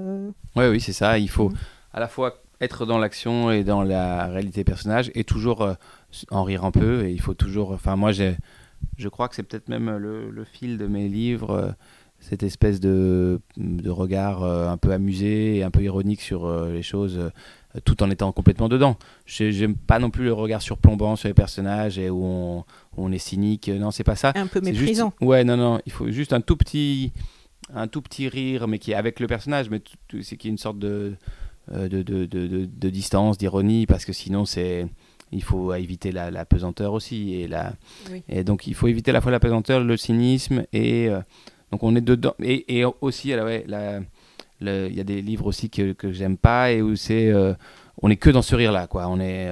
[0.65, 1.19] Oui, oui, c'est ça.
[1.19, 1.57] Il faut mm.
[1.93, 5.75] à la fois être dans l'action et dans la réalité des personnages et toujours euh,
[6.31, 7.05] en rire un peu.
[7.05, 7.73] Et il faut toujours.
[7.73, 11.71] Enfin, moi, je crois que c'est peut-être même le, fil de mes livres, euh,
[12.21, 16.83] cette espèce de, de regard euh, un peu amusé et un peu ironique sur les
[16.83, 17.31] choses,
[17.85, 18.97] tout en étant complètement dedans.
[19.27, 22.65] J'aime pas non plus le regard surplombant sur les personnages et où on,
[22.97, 23.69] on est cynique.
[23.69, 24.33] Non, c'est pas ça.
[24.37, 25.13] Un peu méprisant.
[25.21, 25.81] Ouais, non, non.
[25.87, 27.13] Il faut juste un tout petit
[27.73, 29.81] un tout petit rire, mais qui est avec le personnage, mais
[30.23, 31.15] c'est qui est une sorte de,
[31.73, 34.87] euh, de, de, de, distance, d'ironie, parce que sinon c'est
[35.33, 37.73] il faut éviter la, la, pesanteur aussi et la
[38.29, 41.21] et donc il faut éviter à la fois la pesanteur, le cynisme et euh,
[41.73, 43.65] donc on est dedans et, et aussi ouais,
[44.61, 47.55] il y a des livres aussi que, que j'aime pas et où c'est euh,
[48.07, 49.51] on est que dans ce rire là quoi on est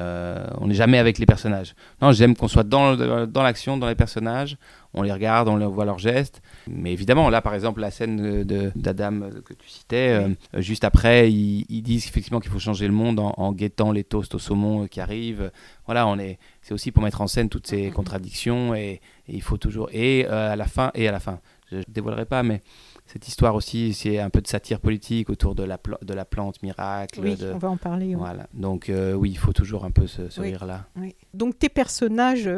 [0.60, 3.94] on n'est jamais avec les personnages non j'aime qu'on soit dans, dans l'action dans les
[3.94, 4.56] personnages
[4.94, 6.42] on les regarde, on voit leurs gestes.
[6.68, 10.10] Mais évidemment, là, par exemple, la scène d'Adam que tu citais,
[10.54, 14.34] euh, juste après, ils, disent effectivement qu'il faut changer le monde en, guettant les toasts
[14.34, 15.50] au saumon qui arrivent.
[15.86, 19.56] Voilà, on est, c'est aussi pour mettre en scène toutes ces contradictions et, il faut
[19.56, 19.88] toujours.
[19.92, 22.60] Et euh, à la fin, et à la fin, je ne dévoilerai pas, mais
[23.06, 26.62] cette histoire aussi, c'est un peu de satire politique autour de la, de la plante
[26.62, 27.20] miracle.
[27.22, 28.14] Oui, on va en parler.
[28.14, 28.46] Voilà.
[28.54, 30.86] Donc euh, oui, il faut toujours un peu ce, rire-là.
[31.34, 32.50] Donc tes personnages,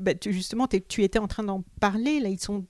[0.00, 2.64] bah, justement, tu étais en train d'en parler, là, ils sont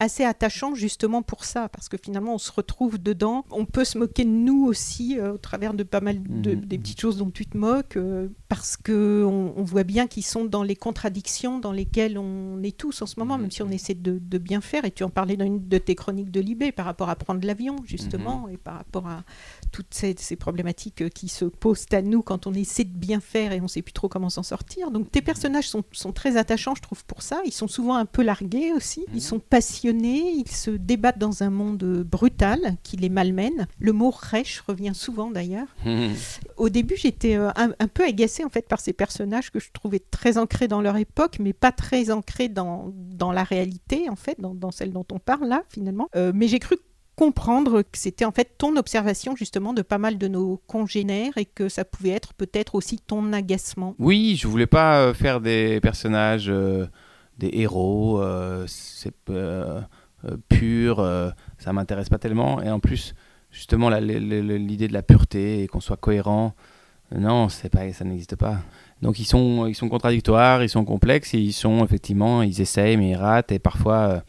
[0.00, 3.44] assez attachant justement pour ça, parce que finalement on se retrouve dedans.
[3.50, 6.60] On peut se moquer de nous aussi euh, au travers de pas mal de, mhm.
[6.64, 10.44] des petites choses dont tu te moques, euh, parce que on, voit bien qu'ils sont
[10.44, 13.72] dans les contradictions dans lesquelles on est tous en ce moment, même si on mhm.
[13.72, 14.84] essaie de, bien faire.
[14.84, 17.46] Et tu en parlais dans une de tes chroniques de Libé par rapport à prendre
[17.46, 18.54] l'avion justement, mhm.
[18.54, 19.24] et par rapport à
[19.72, 23.52] toutes ces, problématiques euh, qui se posent à nous quand on essaie de bien faire
[23.52, 24.90] et on ne sait plus trop comment s'en sortir.
[24.90, 27.40] Donc tes personnages sont, sont, très attachants, je trouve, pour ça.
[27.46, 29.04] Ils sont souvent un peu largués aussi.
[29.14, 29.38] Ils sont
[29.84, 33.66] passionnés, ils se débattent dans un monde brutal qui les malmène.
[33.78, 35.66] Le mot rêche revient souvent d'ailleurs.
[36.56, 39.98] Au début, j'étais euh, un, peu agacée en fait par ces personnages que je trouvais
[39.98, 44.40] très ancrés dans leur époque, mais pas très ancrés dans, dans la réalité en fait,
[44.40, 46.08] dans, dans celle dont on parle là finalement.
[46.16, 46.76] Euh, mais j'ai cru
[47.16, 51.44] comprendre que c'était en fait ton observation justement de pas mal de nos congénères et
[51.44, 53.94] que ça pouvait être peut-être aussi ton agacement.
[53.98, 56.86] Oui, je voulais pas euh, faire des personnages, euh,
[57.38, 59.14] des héros, euh, c'est
[60.48, 61.06] pur,
[61.58, 62.62] ça m'intéresse pas tellement.
[62.62, 63.14] Et en plus,
[63.50, 66.54] justement, l'idée de la pureté et qu'on soit cohérent,
[67.14, 68.58] non, c'est pas, ça n'existe pas.
[69.02, 72.96] Donc ils sont, ils sont contradictoires, ils sont complexes, et ils sont effectivement, ils essayent
[72.96, 74.22] mais ils ratent et parfois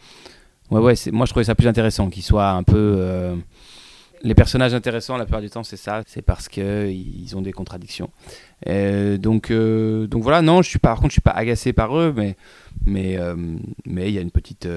[0.72, 2.96] Ouais, ouais, moi je trouvais ça plus intéressant qu'il soit un peu.
[2.98, 3.36] Euh,
[4.26, 6.04] les personnages intéressants, la plupart du temps, c'est ça.
[6.08, 8.10] C'est parce qu'ils ont des contradictions.
[8.66, 12.14] donc, donc voilà, non, je suis pas, par contre, je suis pas agacé par eux,
[12.16, 12.36] mais
[12.86, 13.18] mais
[13.86, 14.68] mais il y a une petite,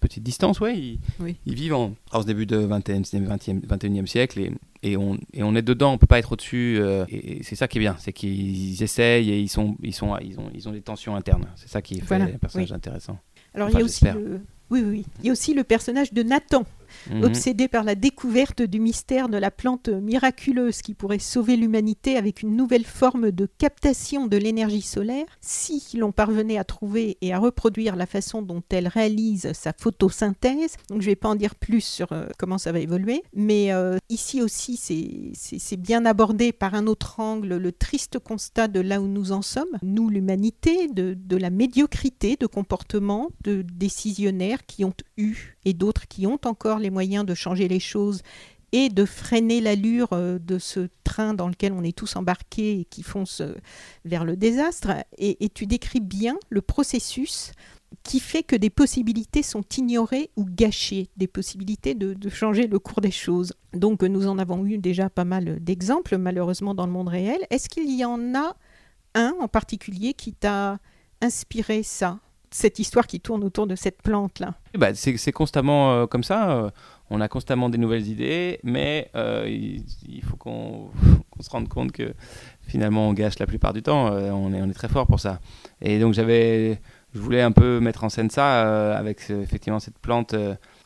[0.00, 0.76] petite distance, ouais.
[0.76, 0.98] Ils,
[1.46, 4.52] ils vivent en, en, ce début de 21e, 21e siècle et
[4.84, 6.76] et on, et on est dedans, on peut pas être au-dessus.
[6.78, 10.16] Euh, et, c'est ça qui est bien, c'est qu'ils essayent et ils, sont, ils, sont,
[10.18, 11.46] ils, ont, ils ont des tensions internes.
[11.56, 13.18] C'est ça qui fait les personnages intéressants.
[13.54, 14.40] Alors il y a aussi le...
[14.70, 16.64] oui, oui, il y a aussi le personnage de Nathan
[17.10, 17.24] Mhm.
[17.24, 22.42] obsédé par la découverte du mystère de la plante miraculeuse qui pourrait sauver l'humanité avec
[22.42, 27.38] une nouvelle forme de captation de l'énergie solaire, si l'on parvenait à trouver et à
[27.38, 30.76] reproduire la façon dont elle réalise sa photosynthèse.
[30.88, 33.72] Donc je ne vais pas en dire plus sur euh, comment ça va évoluer, mais
[33.72, 39.00] euh, ici aussi c'est bien abordé par un autre angle le triste constat de là
[39.00, 44.84] où nous en sommes, nous l'humanité, de, de la médiocrité de comportement de décisionnaires qui
[44.84, 48.22] ont eu et d'autres qui ont encore les moyens de changer les choses
[48.74, 52.84] et de freiner l'allure euh, de ce train dans lequel on est tous embarqués et
[52.84, 53.54] qui fonce euh,
[54.04, 54.90] vers le désastre.
[55.16, 57.52] Et, tu décris bien le processus
[58.02, 62.80] qui fait que des possibilités sont ignorées ou gâchées, des possibilités de, de, changer le
[62.80, 63.52] cours des choses.
[63.74, 67.38] Donc nous en avons eu déjà pas mal d'exemples, malheureusement, dans le monde réel.
[67.50, 68.56] Est-ce qu'il y en a
[69.14, 70.80] un en particulier qui t'a
[71.20, 72.18] inspiré ça?
[72.54, 76.52] Cette histoire qui tourne autour de cette plante-là bah, C'est constamment euh, comme ça.
[76.52, 76.70] Euh,
[77.10, 80.88] on a constamment des nouvelles idées, mais euh, il, faut qu'on
[81.40, 82.14] se rende compte que
[82.62, 84.06] finalement on gâche la plupart du temps.
[84.06, 85.40] on, est, on est très fort pour ça.
[85.80, 86.80] Et donc j'avais,
[87.12, 90.36] je voulais un peu mettre en scène ça avec effectivement cette plante,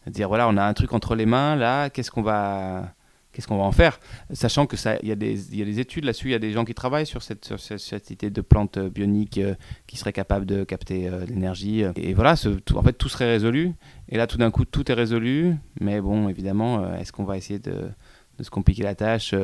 [0.06, 2.94] dire voilà, on a un truc entre les mains là, qu'est-ce qu'on va
[3.38, 4.00] qu'est-ce qu'on va en faire
[4.32, 4.74] Sachant que
[5.06, 8.00] y, a des, études là-dessus, il y a des gens qui travaillent sur cette, sur
[8.10, 9.54] idée de plantes euh, bioniques euh,
[9.86, 11.84] qui seraient capables de capter euh, l'énergie.
[11.94, 12.34] Et voilà,
[12.74, 13.74] en fait, tout serait résolu.
[14.08, 15.54] Et là, tout d'un coup, tout est résolu.
[15.80, 17.90] Mais bon, évidemment, est-ce qu'on va essayer de,
[18.38, 19.34] de, se compliquer la tâche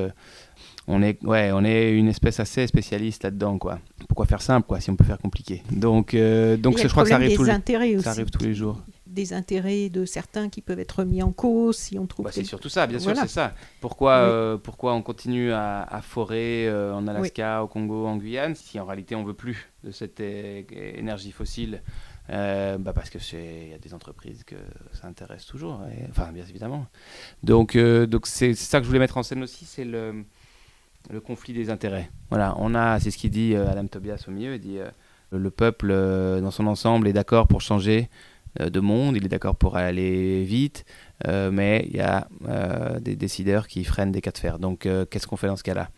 [0.86, 3.78] on est, ouais, on est une espèce assez spécialiste là-dedans, quoi.
[4.06, 5.62] Pourquoi faire simple, quoi, si on peut faire compliqué?
[5.70, 8.82] Donc, donc je crois que ça arrive, tous les, ça arrive tous les jours
[9.14, 12.26] des intérêts de certains qui peuvent être mis en cause si on trouve.
[12.26, 13.54] Bah, c'est surtout ça, bien sûr, c'est ça.
[13.80, 18.78] Pourquoi, euh, pourquoi on continue à, forer euh, en Alaska, au Congo, en Guyane, si
[18.78, 21.82] en réalité on veut plus de cette énergie fossile
[22.30, 24.56] euh, bah parce que il y a des entreprises que
[24.92, 26.86] ça intéresse toujours, enfin bien évidemment.
[27.42, 30.24] Donc donc c'est ça que je voulais mettre en scène aussi, c'est le
[31.10, 32.10] le conflit des intérêts.
[32.30, 34.78] Voilà, on a, c'est ce qu'il dit Adam Tobias au milieu, il dit
[35.30, 38.08] le peuple dans son ensemble est d'accord pour changer
[38.60, 40.84] euh, de monde, il est d'accord pour aller vite,
[41.26, 44.58] euh, mais il y a euh, des décideurs qui freinent des cas de fer.
[44.58, 45.90] Donc qu'est-ce qu'on fait dans ce cas-là?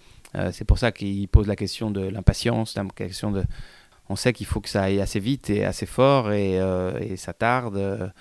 [0.52, 3.42] C'est pour ça qu'il pose la question de l'impatience, la question de...
[4.08, 6.60] On sait qu'il faut que ça aille assez vite et assez fort et,
[7.16, 8.12] ça tarde,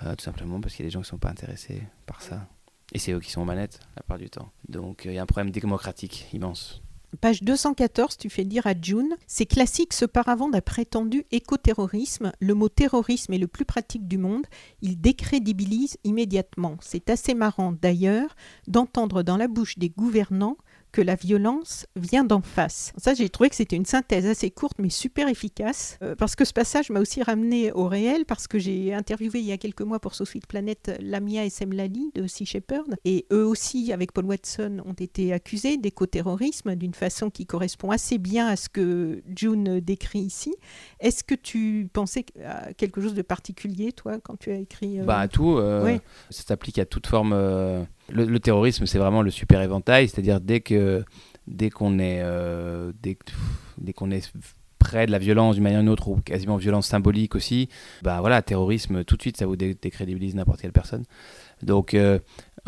[0.00, 2.46] tout simplement parce qu'il y a des gens qui ne sont pas intéressés par ça.
[2.92, 4.50] Et c'est eux qui sont aux manettes la plupart du temps.
[4.68, 6.82] Donc il y a un problème démocratique immense.
[7.20, 12.32] Page 214, tu fais dire à June C'est classique ce paravent d'un prétendu écoterrorisme.
[12.38, 14.46] Le mot terrorisme est le plus pratique du monde.
[14.80, 16.76] Il décrédibilise immédiatement.
[16.80, 18.36] C'est assez marrant d'ailleurs
[18.68, 20.56] d'entendre dans la bouche des gouvernants
[20.92, 22.92] que la violence vient d'en face.
[22.96, 26.44] Ça, j'ai trouvé que c'était une synthèse assez courte mais super efficace, euh, parce que
[26.44, 29.82] ce passage m'a aussi ramené au réel, parce que j'ai interviewé il y a quelques
[29.82, 34.12] mois pour So Sweet Planet Lamia et Semlali de Sea Shepherd, et eux aussi, avec
[34.12, 39.22] Paul Watson, ont été accusés d'écoterrorisme d'une façon qui correspond assez bien à ce que
[39.34, 40.54] June décrit ici.
[41.00, 45.04] Est-ce que tu pensais à quelque chose de particulier, toi, quand tu as écrit euh...
[45.04, 45.56] Bah, à tout.
[45.58, 45.98] Euh,
[46.30, 47.32] ça s'applique à toute forme
[48.12, 51.04] le, terrorisme, c'est vraiment le super éventail, c'est-à-dire dès que
[51.46, 53.16] dès qu'on est euh, dès,
[53.92, 54.32] qu'on est
[54.78, 57.68] près de la violence d'une manière ou d'une autre, ou quasiment violence symbolique aussi,
[58.02, 61.04] bah voilà, terrorisme, tout de suite, ça vous décrédibilise n'importe quelle personne.
[61.62, 62.18] Donc, euh,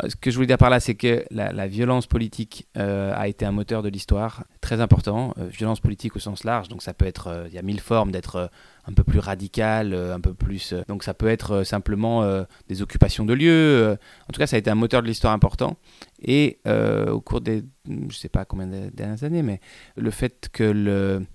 [0.07, 3.45] ce que je voulais dire par là, c'est que la, violence politique euh, a été
[3.45, 5.33] un moteur de l'histoire très important.
[5.37, 8.11] Euh, violence politique au sens large, donc ça peut être, il y a mille formes
[8.11, 8.49] d'être
[8.85, 10.73] un peu plus radical, un peu plus.
[10.87, 12.25] donc ça peut être simplement
[12.67, 13.97] des occupations de lieux.
[14.27, 15.77] en tout cas, ça a été un moteur de l'histoire important.
[16.21, 19.61] Et au cours des, je sais pas combien de dernières années, mais
[19.95, 21.25] le fait que le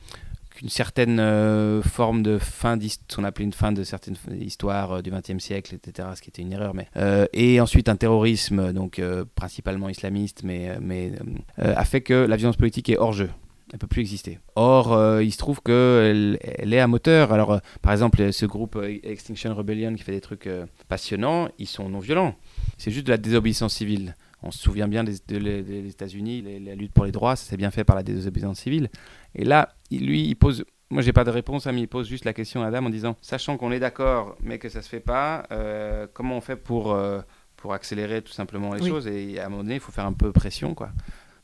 [0.63, 2.79] une certaine euh, forme de fin,
[3.15, 6.43] qu'on appelait une fin de certaines histoires euh, du XXe siècle, etc., ce qui était
[6.43, 9.01] une erreur, mais euh, et ensuite un terrorisme, donc
[9.35, 11.13] principalement islamiste, mais, mais
[11.59, 13.31] a fait que la violence politique est hors jeu.
[13.71, 14.39] Elle ne peut plus exister.
[14.57, 17.33] Or, il se trouve qu'elle elle est un moteur.
[17.33, 20.49] Alors, par exemple, ce groupe Extinction Rebellion qui fait des trucs
[20.89, 22.35] passionnants, ils sont non violents.
[22.79, 24.15] C'est juste de la désobéissance civile.
[24.43, 27.71] On se souvient bien des, des États-Unis, la lutte pour les droits, ça s'est bien
[27.71, 28.89] fait par la désobéissance civile.
[29.35, 30.65] Et là, lui, il pose.
[30.91, 32.91] Moi, j'ai pas de réponse, hein, mais il pose juste la question à Adam en
[32.91, 36.57] disant, sachant qu'on est d'accord, mais que ça se fait pas, euh, comment on fait
[36.57, 37.21] pour euh,
[37.57, 38.89] pour accélérer tout simplement les Oui.
[38.89, 39.07] choses.
[39.07, 40.91] Et à un moment donné, il faut faire un peu pression, quoi.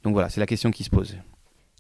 [0.03, 1.17] Donc voilà, c'est la question qui se pose.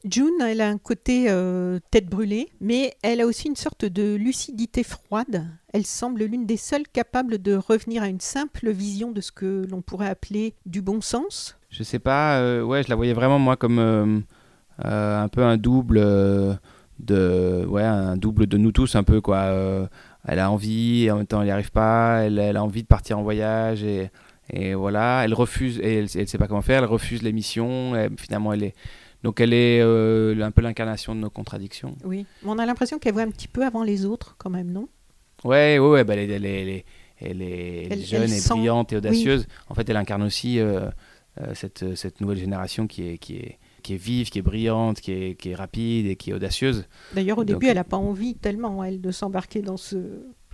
[0.04, 4.14] June, elle a un côté euh, tête brûlée, mais elle a aussi une sorte de
[4.16, 5.46] lucidité froide.
[5.72, 9.64] Elle semble l'une des seules capables de revenir à une simple vision de ce que
[9.70, 11.56] l'on pourrait appeler du bon sens.
[11.70, 14.24] Je sais pas, ouais, je la voyais vraiment moi comme
[14.78, 16.54] un peu un double euh,
[16.98, 19.38] de, ouais, un double de nous tous un peu quoi.
[19.38, 19.86] Euh,
[20.26, 22.22] elle a envie et en même temps elle n'y arrive pas.
[22.22, 24.10] Elle, elle a envie de partir en voyage et,
[24.50, 26.82] et voilà, elle refuse et elle, elle sait pas comment faire.
[26.82, 27.94] Elle refuse les missions.
[27.96, 28.74] et finalement, elle est
[29.24, 31.96] donc elle est euh, un peu l'incarnation de nos contradictions.
[32.04, 32.26] Oui.
[32.42, 34.86] Mais on a l'impression qu'elle voit un petit peu avant les autres, quand même, non?
[35.44, 36.84] Ouais, ouais, ouais, bah, elle, est,
[37.20, 39.46] elle, elle, jeune et brillante et audacieuse.
[39.68, 40.90] En fait, elle incarne aussi euh,
[41.40, 45.00] euh, cette, cette nouvelle génération qui est, qui, est, qui est vive, qui est brillante,
[45.00, 46.86] qui est, qui est rapide et qui est audacieuse.
[47.14, 49.96] D'ailleurs, au Donc- début, elle n'a pas envie tellement, elle, de s'embarquer dans ce...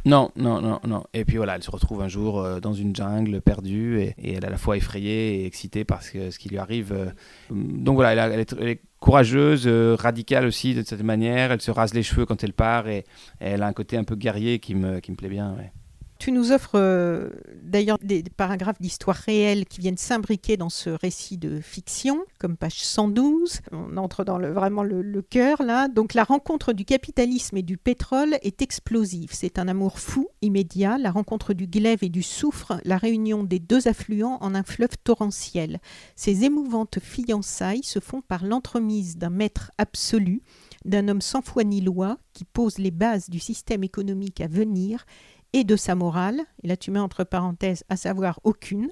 [0.06, 1.04] Non, non, non, non.
[1.12, 4.32] Et puis voilà, elle se retrouve un jour euh, dans une jungle perdue et, et
[4.32, 6.92] elle est à la fois effrayée et excitée par ce, que- ce qui lui arrive.
[6.92, 7.10] euh.
[7.50, 11.52] Donc voilà, elle, a- elle est, elle est courageuse, euh, radicale aussi de cette manière.
[11.52, 13.04] Elle se rase les cheveux quand elle part et, et
[13.40, 15.54] elle a un côté un peu guerrier qui me, qui me plaît bien.
[15.58, 15.70] ouais.
[16.20, 17.30] Tu nous offres euh,
[17.62, 22.84] d'ailleurs des, paragraphes d'histoire réelle qui viennent s'imbriquer dans ce récit de fiction, comme page
[22.84, 23.60] 112.
[23.72, 25.88] On entre dans vraiment le, le cœur là.
[25.88, 29.30] Donc la rencontre du capitalisme et du pétrole est explosive.
[29.32, 30.98] C'est un amour fou, immédiat.
[30.98, 34.98] La rencontre du glaive et du soufre, la réunion des deux affluents en un fleuve
[35.02, 35.80] torrentiel.
[36.16, 40.42] Ces émouvantes fiançailles se font par l'entremise d'un maître absolu,
[40.84, 45.06] d'un homme sans foi ni loi, qui pose les bases du système économique à venir
[45.52, 48.90] et de sa morale, et là tu mets entre parenthèses à savoir aucune,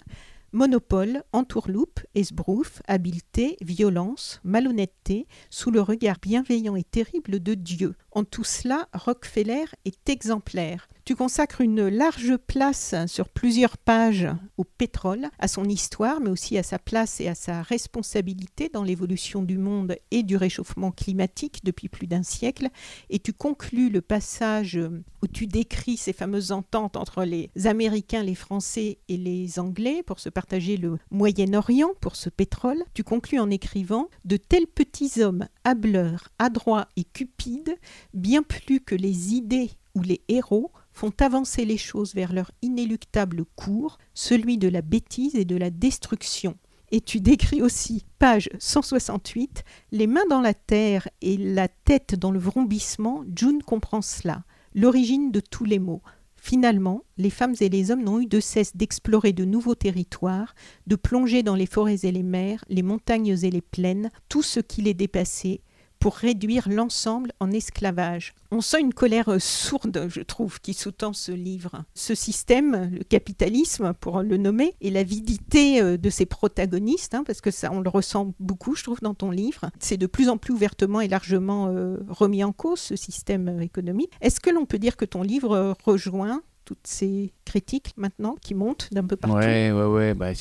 [0.53, 7.95] monopole, entourloupe, esbrouf, habileté, violence, malhonnêteté, sous le regard bienveillant et terrible de Dieu.
[8.13, 10.89] En tout cela, Rockefeller est exemplaire.
[11.09, 16.59] Tu consacres une large place sur plusieurs pages au pétrole, à son histoire, mais aussi
[16.59, 21.65] à sa place et à sa responsabilité dans l'évolution du monde et du réchauffement climatique
[21.65, 22.69] depuis plus d'un siècle.
[23.09, 24.79] Et tu conclus le passage
[25.23, 30.21] où tu décris ces fameuses ententes entre les Américains, les Français et les Anglais pour
[30.21, 32.85] se partager le Moyen-Orient pour ce pétrole.
[32.93, 37.79] Tu conclus en écrivant De tels petits hommes hableurs, adroits et cupides,
[38.13, 43.45] bien plus que les idées ou les héros, font avancer les choses vers leur inéluctable
[43.57, 46.57] cours, celui de la bêtise et de la destruction.
[46.91, 52.31] Et tu décris aussi, page 168, les mains dans la terre et la tête dans
[52.31, 56.03] le vrombissement, June comprend cela, l'origine de tous les maux.
[56.37, 60.55] Finalement, les femmes et les hommes n'ont eu de cesse d'explorer de nouveaux territoires,
[60.87, 64.61] de plonger dans les forêts et les mers, les montagnes et les plaines, tout ce
[64.61, 65.61] qui les dépassait,
[65.99, 68.35] pour réduire l'ensemble en esclavage.
[68.51, 71.85] On sent une colère sourde, je trouve, qui sous-tend ce livre.
[71.95, 77.41] Ce système, le capitalisme, pour le nommer, et l'avidité euh, de ses protagonistes, hein, parce
[77.41, 79.71] que ça, on le ressent beaucoup, je trouve, dans ton livre.
[79.81, 83.61] C'est de plus en plus ouvertement et largement euh, remis en cause, ce système euh,
[83.61, 84.13] économique.
[84.21, 88.89] Est-ce que l'on peut dire que ton livre rejoint toutes ces critiques maintenant qui montent
[88.93, 89.37] d'un peu partout?
[89.37, 90.15] Ouais, ouais, ouais.
[90.15, 90.33] Bah.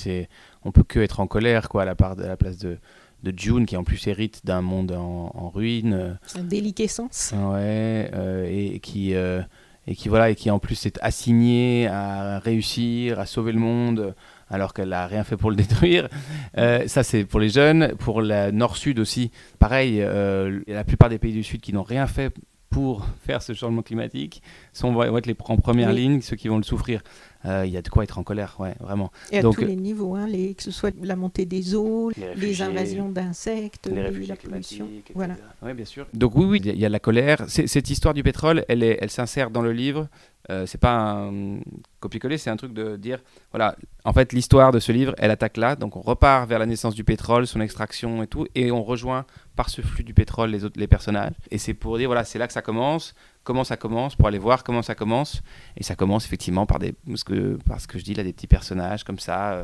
[0.64, 2.78] On peut que être en colère quoi, à la place de,
[3.24, 6.18] de June, qui en plus hérite d'un monde en, en ruine.
[6.36, 9.42] Un déliquescence Ouais, euh, et, qui euh,
[9.88, 14.14] et qui voilà et qui en plus est assignée à réussir, à sauver le monde,
[14.50, 16.10] alors qu'elle n'a rien fait pour le détruire.
[16.58, 19.32] Euh, ça c'est pour les jeunes, pour la Nord-Sud aussi.
[19.60, 22.34] Pareil, euh, la plupart des pays du Sud qui n'ont rien fait
[22.70, 25.96] pour faire ce changement climatique sont vont être les en première Oui.
[25.96, 27.02] ligne, ceux qui vont le souffrir.
[27.46, 29.12] Euh, Il y a de quoi être en colère, ouais, vraiment.
[29.32, 32.12] Et à Donc, tous les niveaux, hein, les- que ce soit la montée des eaux,
[32.36, 34.88] Les invasions d'insectes, les les- réfugiés la pollution.
[35.14, 35.36] Voilà.
[35.62, 36.08] Oui, bien sûr.
[36.14, 37.44] Donc oui, oui, il y a- la colère.
[37.48, 40.08] C'est- Cette histoire du pétrole, elle, est, elle s'insère dans le livre.
[40.50, 41.60] Euh, c'est pas un
[42.00, 43.20] copier-coller, c'est un truc de dire,
[43.52, 45.76] voilà, en fait, l'histoire de ce livre, elle attaque là.
[45.76, 49.26] Donc on repart vers la naissance du pétrole, son extraction et tout, et on rejoint
[49.58, 51.34] par ce flux du pétrole les autres, les personnages.
[51.52, 53.14] Et c'est pour dire, voilà, c'est là que ça commence.
[53.48, 55.42] Comment ça commence Pour aller voir comment ça commence.
[55.78, 58.46] Et ça commence effectivement par des, parce que, parce que je dis là, des petits
[58.46, 59.54] personnages comme ça.
[59.54, 59.64] euh,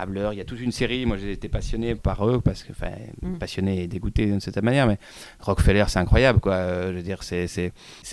[0.00, 1.04] Hableur, il y a toute une série.
[1.06, 3.38] Moi, j'ai été passionné par eux parce que, enfin, Mm.
[3.38, 4.96] passionné et dégoûté d'une certaine manière, mais
[5.40, 6.52] Rockefeller, c'est incroyable, quoi.
[6.54, 7.72] Euh, je veux dire, c'est,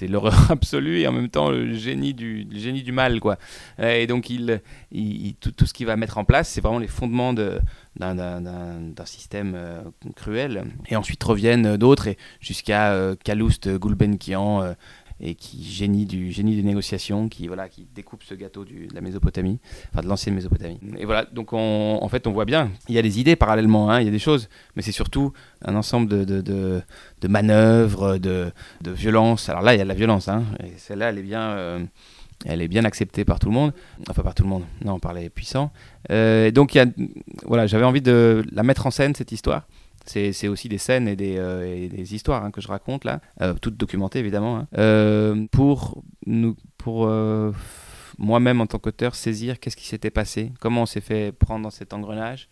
[0.10, 3.38] l'horreur absolue et en même temps le génie du, le génie du mal, quoi.
[3.80, 6.60] Euh, Et donc, il, il- il- tout, tout ce qu'il va mettre en place, c'est
[6.62, 7.60] vraiment les fondements de,
[7.97, 9.82] d'un, système euh,
[10.15, 10.63] cruel.
[10.89, 14.73] Et ensuite reviennent d'autres, et jusqu'à euh, Calouste Gulbenkian.
[15.19, 19.01] Et qui génie du génie des négociations, qui voilà, qui découpe ce gâteau de la
[19.01, 19.60] Mésopotamie,
[19.91, 20.80] enfin de l'ancienne Mésopotamie.
[20.97, 23.89] Et voilà, donc on, en fait on voit bien, il y a des idées parallèlement,
[23.89, 25.32] hein, il y a des choses, mais c'est surtout
[25.63, 26.81] un ensemble de, de,
[27.21, 29.50] de, manœuvres, de, de violence.
[29.50, 31.85] Alors là, il y a de la violence, hein, et celle-là, elle est bien, euh,
[32.46, 33.73] elle est bien acceptée par tout le monde,
[34.10, 35.71] enfin par tout le monde, non, par les puissants.
[36.12, 36.85] Euh, donc, y a,
[37.46, 39.63] voilà, j'avais envie de la mettre en scène, cette histoire.
[40.06, 43.77] C'est aussi des scènes et des, euh, histoires hein, que je raconte là, euh, toutes
[43.77, 44.67] documentées évidemment, hein.
[44.77, 47.10] Euh, pour, nous, pour
[48.17, 51.71] moi-même en tant qu'auteur saisir qu'est-ce qui s'était passé, comment on s'est fait prendre dans
[51.71, 52.47] cet engrenage.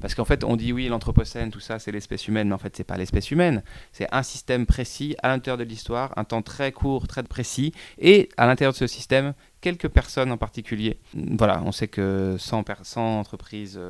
[0.00, 2.76] Parce qu'en fait, on dit oui, l'anthropocène, tout ça, c'est l'espèce humaine, mais en fait,
[2.76, 3.62] c'est pas l'espèce humaine.
[3.92, 8.28] C'est un système précis à l'intérieur de l'histoire, un temps très court, très précis, et
[8.36, 10.98] à l'intérieur de ce système, quelques personnes en particulier.
[11.14, 13.80] Voilà, on sait que 100, 100 entreprises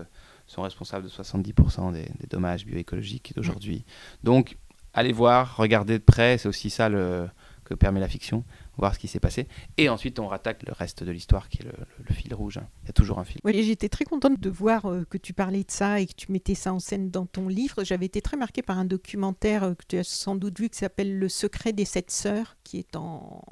[0.47, 3.85] sont responsables de 70% des, des, dommages bioécologiques d'aujourd'hui.
[4.23, 4.57] Donc,
[4.93, 7.29] allez voir, regardez de près, c'est aussi ça le,
[7.65, 8.45] que permet la fiction,
[8.77, 9.49] voir ce qui s'est passé.
[9.77, 12.61] Et ensuite, on rattaque le reste de l'histoire qui est le, fil rouge.
[12.83, 13.41] Il y a toujours un fil.
[13.45, 16.31] Oui, j'étais très contente de voir euh, que tu parlais de ça et que tu
[16.31, 17.83] mettais ça en scène dans ton livre.
[17.83, 20.79] J'avais été très marquée par un documentaire euh, que tu as sans doute vu qui
[20.79, 23.43] s'appelle Le secret des sept sœurs, qui est en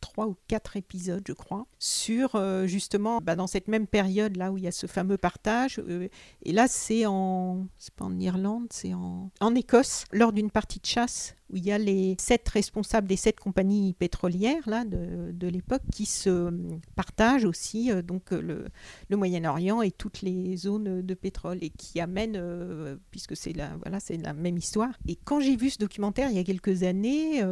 [0.00, 4.52] trois ou quatre épisodes, je crois, sur euh, justement bah, dans cette même période là
[4.52, 5.78] où il y a ce fameux partage.
[5.78, 6.08] Euh,
[6.42, 10.86] et là, c'est en, pas en Irlande, c'est en, en Écosse, lors d'une partie de
[10.86, 15.48] chasse où il y a les sept responsables des sept compagnies pétrolières là, de, de
[15.48, 16.52] l'époque qui se
[16.94, 18.66] partagent aussi euh, donc le,
[19.08, 23.98] le Moyen-Orient et toutes les zones de pétrole et qui amènent, puisque c'est la, voilà,
[24.00, 24.90] c'est la même histoire.
[25.06, 27.42] Et quand j'ai vu ce documentaire il y a quelques années,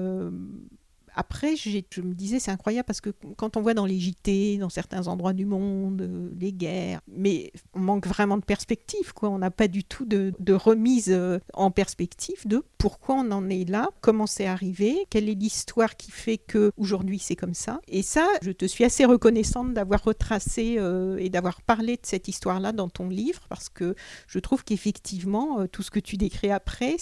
[1.16, 4.68] après, je me disais, c'est incroyable parce que quand on voit dans les JT, dans
[4.68, 9.30] certains endroits du monde, euh, les guerres, mais on manque vraiment de perspective, quoi.
[9.30, 13.68] On n'a pas du tout de, remise euh, en perspective de pourquoi on en est
[13.68, 17.80] là, comment c'est arrivé, quelle est l'histoire qui fait que aujourd'hui c'est comme ça.
[17.88, 22.28] Et ça, je te suis assez reconnaissante d'avoir retracé euh, et d'avoir parlé de cette
[22.28, 23.94] histoire-là dans ton livre parce que
[24.28, 26.96] je trouve qu'effectivement, tout ce que tu décris après,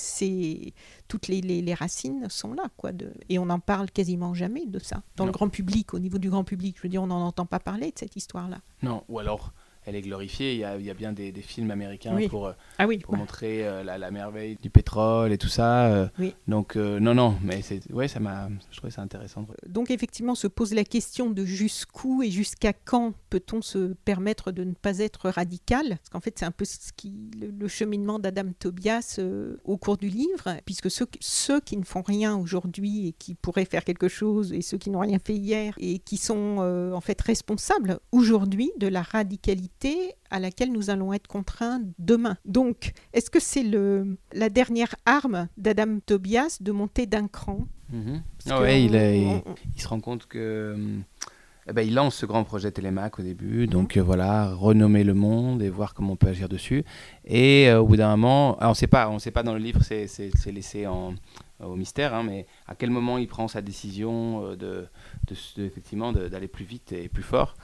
[1.08, 2.90] toutes les, racines sont là, quoi.
[3.28, 4.03] Et on n'en parle quasiment
[4.34, 5.02] jamais de ça.
[5.16, 5.28] Dans non.
[5.28, 7.58] le grand public, au niveau du grand public, je veux dire, on n'en entend pas
[7.58, 8.58] parler de cette histoire-là.
[8.82, 9.52] Non, ou alors
[9.86, 10.54] elle est glorifiée.
[10.54, 12.28] Il y a, il y a bien des, des, films américains oui.
[12.28, 13.18] pour, ah oui, pour bah.
[13.18, 15.86] montrer euh, la, la, merveille du pétrole et tout ça.
[15.86, 16.34] Euh, oui.
[16.48, 17.60] Donc, euh, non, non, mais
[17.92, 19.46] ouais, ça m'a, je trouvais ça intéressant.
[19.66, 24.64] Donc, effectivement, se pose la question de jusqu'où et jusqu'à quand peut-on se permettre de
[24.64, 25.88] ne pas être radical?
[25.88, 29.76] Parce qu'en fait, c'est un peu ce qui, le, le cheminement d'Adam Tobias euh, au
[29.76, 33.84] cours du livre, puisque ceux, ceux qui ne font rien aujourd'hui et qui pourraient faire
[33.84, 37.20] quelque chose, et ceux qui n'ont rien fait hier et qui sont euh, en fait
[37.20, 39.73] responsables aujourd'hui de la radicalité
[40.30, 42.36] à laquelle nous allons être contraints demain.
[42.44, 47.66] Donc, est-ce que c'est le, la dernière arme d'Adam Tobias de monter d'un cran?
[47.90, 48.20] Mm -hmm.
[48.50, 50.76] ah ouais, il, se rend compte que...
[51.66, 55.14] Eh ben, il lance ce grand projet Télémac au début, donc euh, voilà, renommer le
[55.14, 56.84] monde et voir comment on peut agir dessus.
[57.24, 60.52] Et euh, au bout d'un moment, alors on on sait pas dans le livre, c'est
[60.52, 61.14] laissé en,
[61.60, 64.86] au mystère, hein, mais à quel moment il prend sa décision euh, de,
[65.28, 67.54] de, de effectivement d'aller plus vite et plus fort.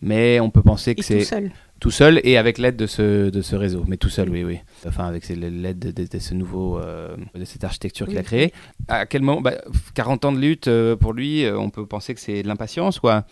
[0.00, 1.50] Mais on peut penser que c'est tout seul.
[1.80, 3.84] tout seul et avec l'aide de ce, de ce réseau.
[3.86, 4.60] Mais tout seul, oui, oui.
[4.86, 8.12] Enfin, avec l'aide de, ce nouveau, euh, de cette architecture oui.
[8.12, 8.52] qu'il a créée.
[8.88, 9.54] À quel moment bah,
[9.94, 13.00] 40 ans de lutte euh, pour lui, euh, on peut penser que c'est de l'impatience,
[13.00, 13.24] quoi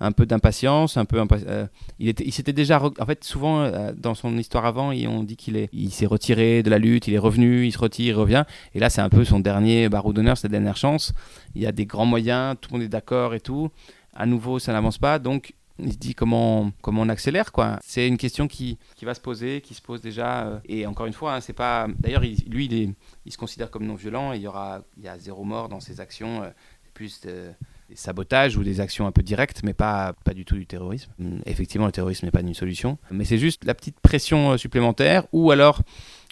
[0.00, 1.66] un peu d'impatience, un peu euh,
[1.98, 5.22] il était, il s'était déjà en fait souvent euh, dans son histoire avant, il, on
[5.22, 8.16] dit qu'il est il s'est retiré de la lutte, il est revenu, il se retire,
[8.16, 11.12] il revient et là c'est un peu son dernier barreau d'honneur, sa dernière chance.
[11.54, 13.70] Il y a des grands moyens, tout le monde est d'accord et tout.
[14.14, 17.78] À nouveau, ça n'avance pas donc il se dit comment, comment on accélère quoi.
[17.82, 20.46] C'est une question qui, qui, va se poser, qui se pose déjà.
[20.46, 21.88] Euh, et encore une fois, hein, c'est pas.
[21.98, 22.94] D'ailleurs, lui,
[23.26, 24.32] il se considère comme non violent.
[24.32, 26.42] il y aura, il y a zéro mort dans ses actions.
[26.44, 26.50] Euh,
[26.94, 27.50] plus de,
[27.88, 31.12] des sabotages ou des actions un peu directes, mais pas, pas du tout du terrorisme.
[31.44, 35.26] Effectivement, le terrorisme n'est pas une solution, mais c'est juste la petite pression euh, supplémentaire,
[35.32, 35.82] ou alors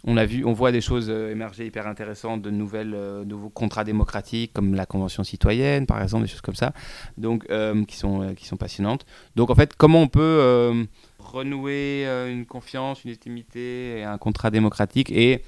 [0.05, 3.51] on a vu, on voit des choses euh, émerger hyper intéressantes, de nouvelles, euh, nouveaux
[3.51, 6.73] contrats démocratiques comme la convention citoyenne, par exemple, des choses comme ça,
[7.19, 7.47] donc
[7.87, 9.05] qui sont qui sont passionnantes.
[9.37, 10.87] Donc en fait, comment on peut
[11.19, 15.43] renouer une confiance, une légitimité, un contrat démocratique et,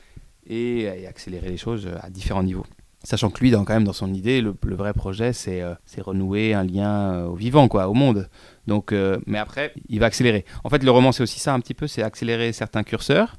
[0.46, 2.66] et accélérer les choses à différents niveaux?
[3.04, 6.54] Sachant que lui, dans, quand même, dans son idée, le, vrai projet, c'est euh, renouer
[6.54, 8.30] un lien euh, au vivant, quoi, au monde.
[8.66, 10.46] Donc, euh, mais après, il va accélérer.
[10.64, 13.36] En fait, le roman, c'est aussi ça un petit peu, c'est accélérer certains curseurs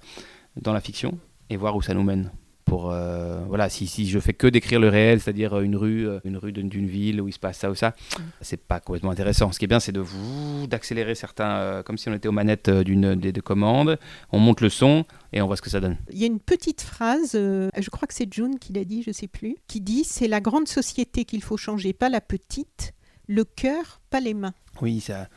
[0.62, 1.18] dans la fiction
[1.50, 2.32] et voir où ça nous mène
[2.66, 6.36] pour euh, voilà si, si je fais que décrire le réel c'est-à-dire une rue une
[6.36, 8.22] rue d'une ville où il se passe ça ou ça mmh.
[8.42, 9.52] c'est pas complètement intéressant.
[9.52, 12.34] Ce qui est bien c'est de vous d'accélérer certains euh, comme si on était aux
[12.34, 13.98] manettes d'une des deux commandes.
[14.32, 15.98] On monte le son et on voit ce que ça donne.
[16.12, 19.04] Il y a une petite phrase euh, je crois que c'est June qui l'a dit
[19.04, 22.94] je sais plus qui dit c'est la grande société qu'il faut changer pas la petite.
[23.28, 25.28] Le cœur pas les mains oui ça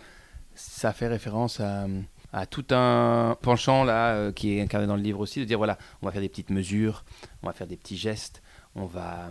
[0.55, 1.87] ça fait référence à
[2.33, 5.59] à tout un penchant là euh, qui est incarné dans le livre aussi de dire
[5.59, 7.05] voilà on va faire des petites mesures
[7.43, 8.43] on va faire des petits gestes
[8.75, 9.31] on va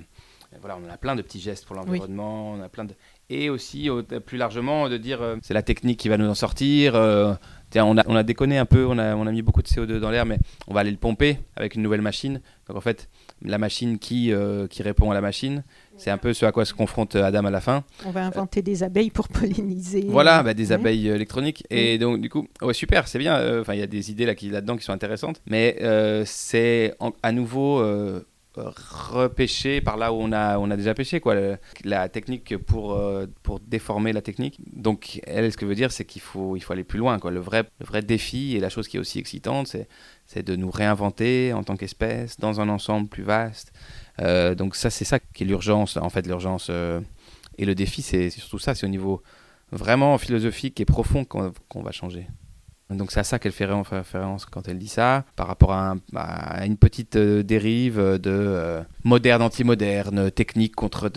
[0.61, 2.59] voilà on a plein de petits gestes pour l'environnement oui.
[2.59, 2.95] on a plein de
[3.29, 3.89] et aussi
[4.25, 6.95] plus largement de dire c'est la technique qui va nous en sortir.
[6.95, 7.37] on,
[7.75, 10.09] a, on a déconné un peu, on a, on a mis beaucoup de CO2 dans
[10.09, 10.37] l'air, mais
[10.69, 12.39] on va aller le pomper avec une nouvelle machine.
[12.69, 13.09] Donc en fait,
[13.41, 14.31] la machine qui,
[14.69, 15.65] qui répond à la machine,
[15.97, 17.83] c'est un peu ce à quoi se confronte Adam à la fin.
[18.05, 20.05] On va inventer des abeilles pour polliniser.
[20.07, 21.63] Voilà, bah, des abeilles électroniques.
[21.69, 23.59] Et donc, du coup, ouais, super, c'est bien.
[23.61, 25.41] Enfin, il y a des idées là, qui, là-dedans qui sont intéressantes.
[25.47, 25.77] Mais
[26.25, 27.81] c'est à nouveau
[28.63, 31.35] repêcher par là où on a, on a déjà pêché, quoi.
[31.83, 34.59] la technique pour, euh, pour déformer la technique.
[34.73, 37.31] Donc, elle, ce que veut dire, c'est qu'il faut, il faut aller plus loin, quoi.
[37.31, 39.87] Le vrai, le vrai défi et la chose qui est aussi excitante, c'est,
[40.25, 43.73] c'est de nous réinventer en tant qu'espèce dans un ensemble plus vaste.
[44.21, 46.67] Euh, donc, ça, c'est ça qui est l'urgence, en fait, l'urgence.
[46.69, 46.99] Euh,
[47.57, 49.21] et le défi, c'est, surtout ça, c'est au niveau
[49.71, 52.27] vraiment philosophique et profond qu'on va changer.
[52.89, 55.95] Donc c'est à ça qu'elle fait référence quand elle dit ça, par rapport à,
[56.65, 61.11] une petite euh, dérive de moderne anti-moderne, technique contre...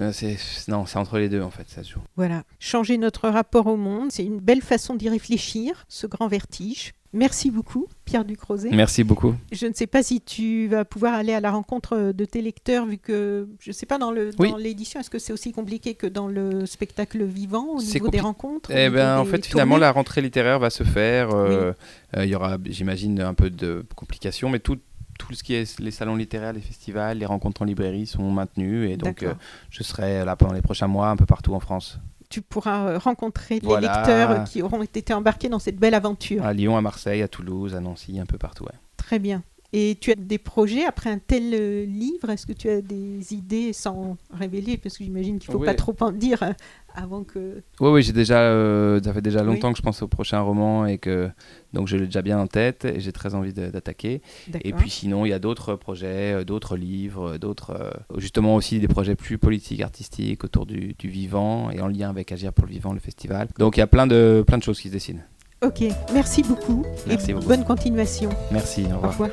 [0.68, 2.00] Non, c'est entre les deux en fait, ça se joue.
[2.16, 6.92] Voilà, changer notre rapport au monde, c'est une belle façon d'y réfléchir, ce grand vertige.
[7.12, 8.70] Merci beaucoup, Pierre Ducrozet.
[8.70, 9.34] Merci beaucoup.
[9.50, 12.86] Je ne sais pas si tu vas pouvoir aller à la rencontre de tes lecteurs,
[12.86, 16.28] vu que, je ne sais pas, dans l'édition, est-ce que c'est aussi compliqué que dans
[16.28, 20.60] le spectacle vivant, au niveau des rencontres Eh bien, en fait, finalement, la rentrée littéraire
[20.60, 21.30] va se faire.
[21.30, 21.72] Euh,
[22.16, 24.78] euh, il y aura, j'imagine, un peu de complications, mais tout,
[25.18, 28.88] tout ce qui est les salons littéraires, les festivals, les rencontres en librairie sont maintenus.
[28.88, 29.34] Et donc, euh,
[29.70, 31.98] je serai là pendant les prochains mois, un peu partout en France
[32.30, 36.44] tu pourras euh, rencontrer les lecteurs qui auront été embarqués dans cette belle aventure.
[36.46, 38.66] À Lyon, à Marseille, à Toulouse, à Nancy, un peu partout.
[38.96, 39.42] Très bien.
[39.72, 42.28] Et tu as des projets après un tel euh, livre?
[42.30, 44.76] Est-ce que tu as des idées sans révéler?
[44.76, 46.52] Parce que j'imagine qu'il ne faut pas trop en dire euh,
[46.96, 47.62] avant que.
[47.78, 50.86] Oui, oui, j'ai déjà, euh, ça fait déjà longtemps que je pense au prochain roman
[50.86, 51.30] et que
[51.72, 54.22] donc je l'ai déjà bien en tête et j'ai très envie d'attaquer.
[54.64, 59.14] Et puis sinon, il y a d'autres projets, d'autres livres, d'autres, justement aussi des projets
[59.14, 62.92] plus politiques, artistiques autour du, du, vivant et en lien avec Agir pour le vivant,
[62.92, 63.46] le festival.
[63.58, 65.22] Donc il y a plein de, plein de choses qui se dessinent.
[65.62, 65.84] Ok,
[66.14, 66.86] merci beaucoup.
[67.06, 68.30] Merci et Bonne continuation.
[68.50, 69.04] Merci, au revoir.
[69.04, 69.30] Au revoir.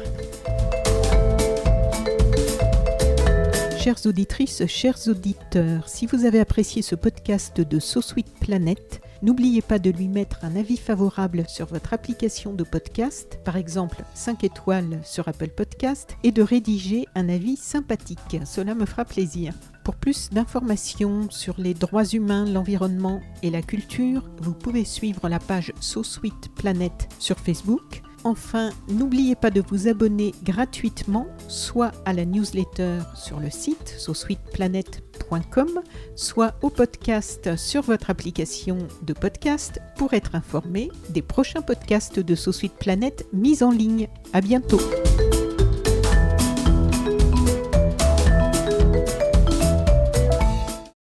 [3.80, 9.62] Chères auditrices, chers auditeurs, si vous avez apprécié ce podcast de So Sweet Planet, n'oubliez
[9.62, 14.44] pas de lui mettre un avis favorable sur votre application de podcast, par exemple 5
[14.44, 18.42] étoiles sur Apple Podcast, et de rédiger un avis sympathique.
[18.44, 19.54] Cela me fera plaisir.
[19.88, 25.40] Pour plus d'informations sur les droits humains, l'environnement et la culture, vous pouvez suivre la
[25.40, 28.02] page So Sweet Planet sur Facebook.
[28.26, 35.80] Enfin, n'oubliez pas de vous abonner gratuitement, soit à la newsletter sur le site sosweetplanet.com,
[36.18, 42.36] soit au podcast sur votre application de podcast pour être informé des prochains podcasts de
[42.36, 44.10] So Sweet Planet mis en ligne.
[44.34, 44.82] À bientôt!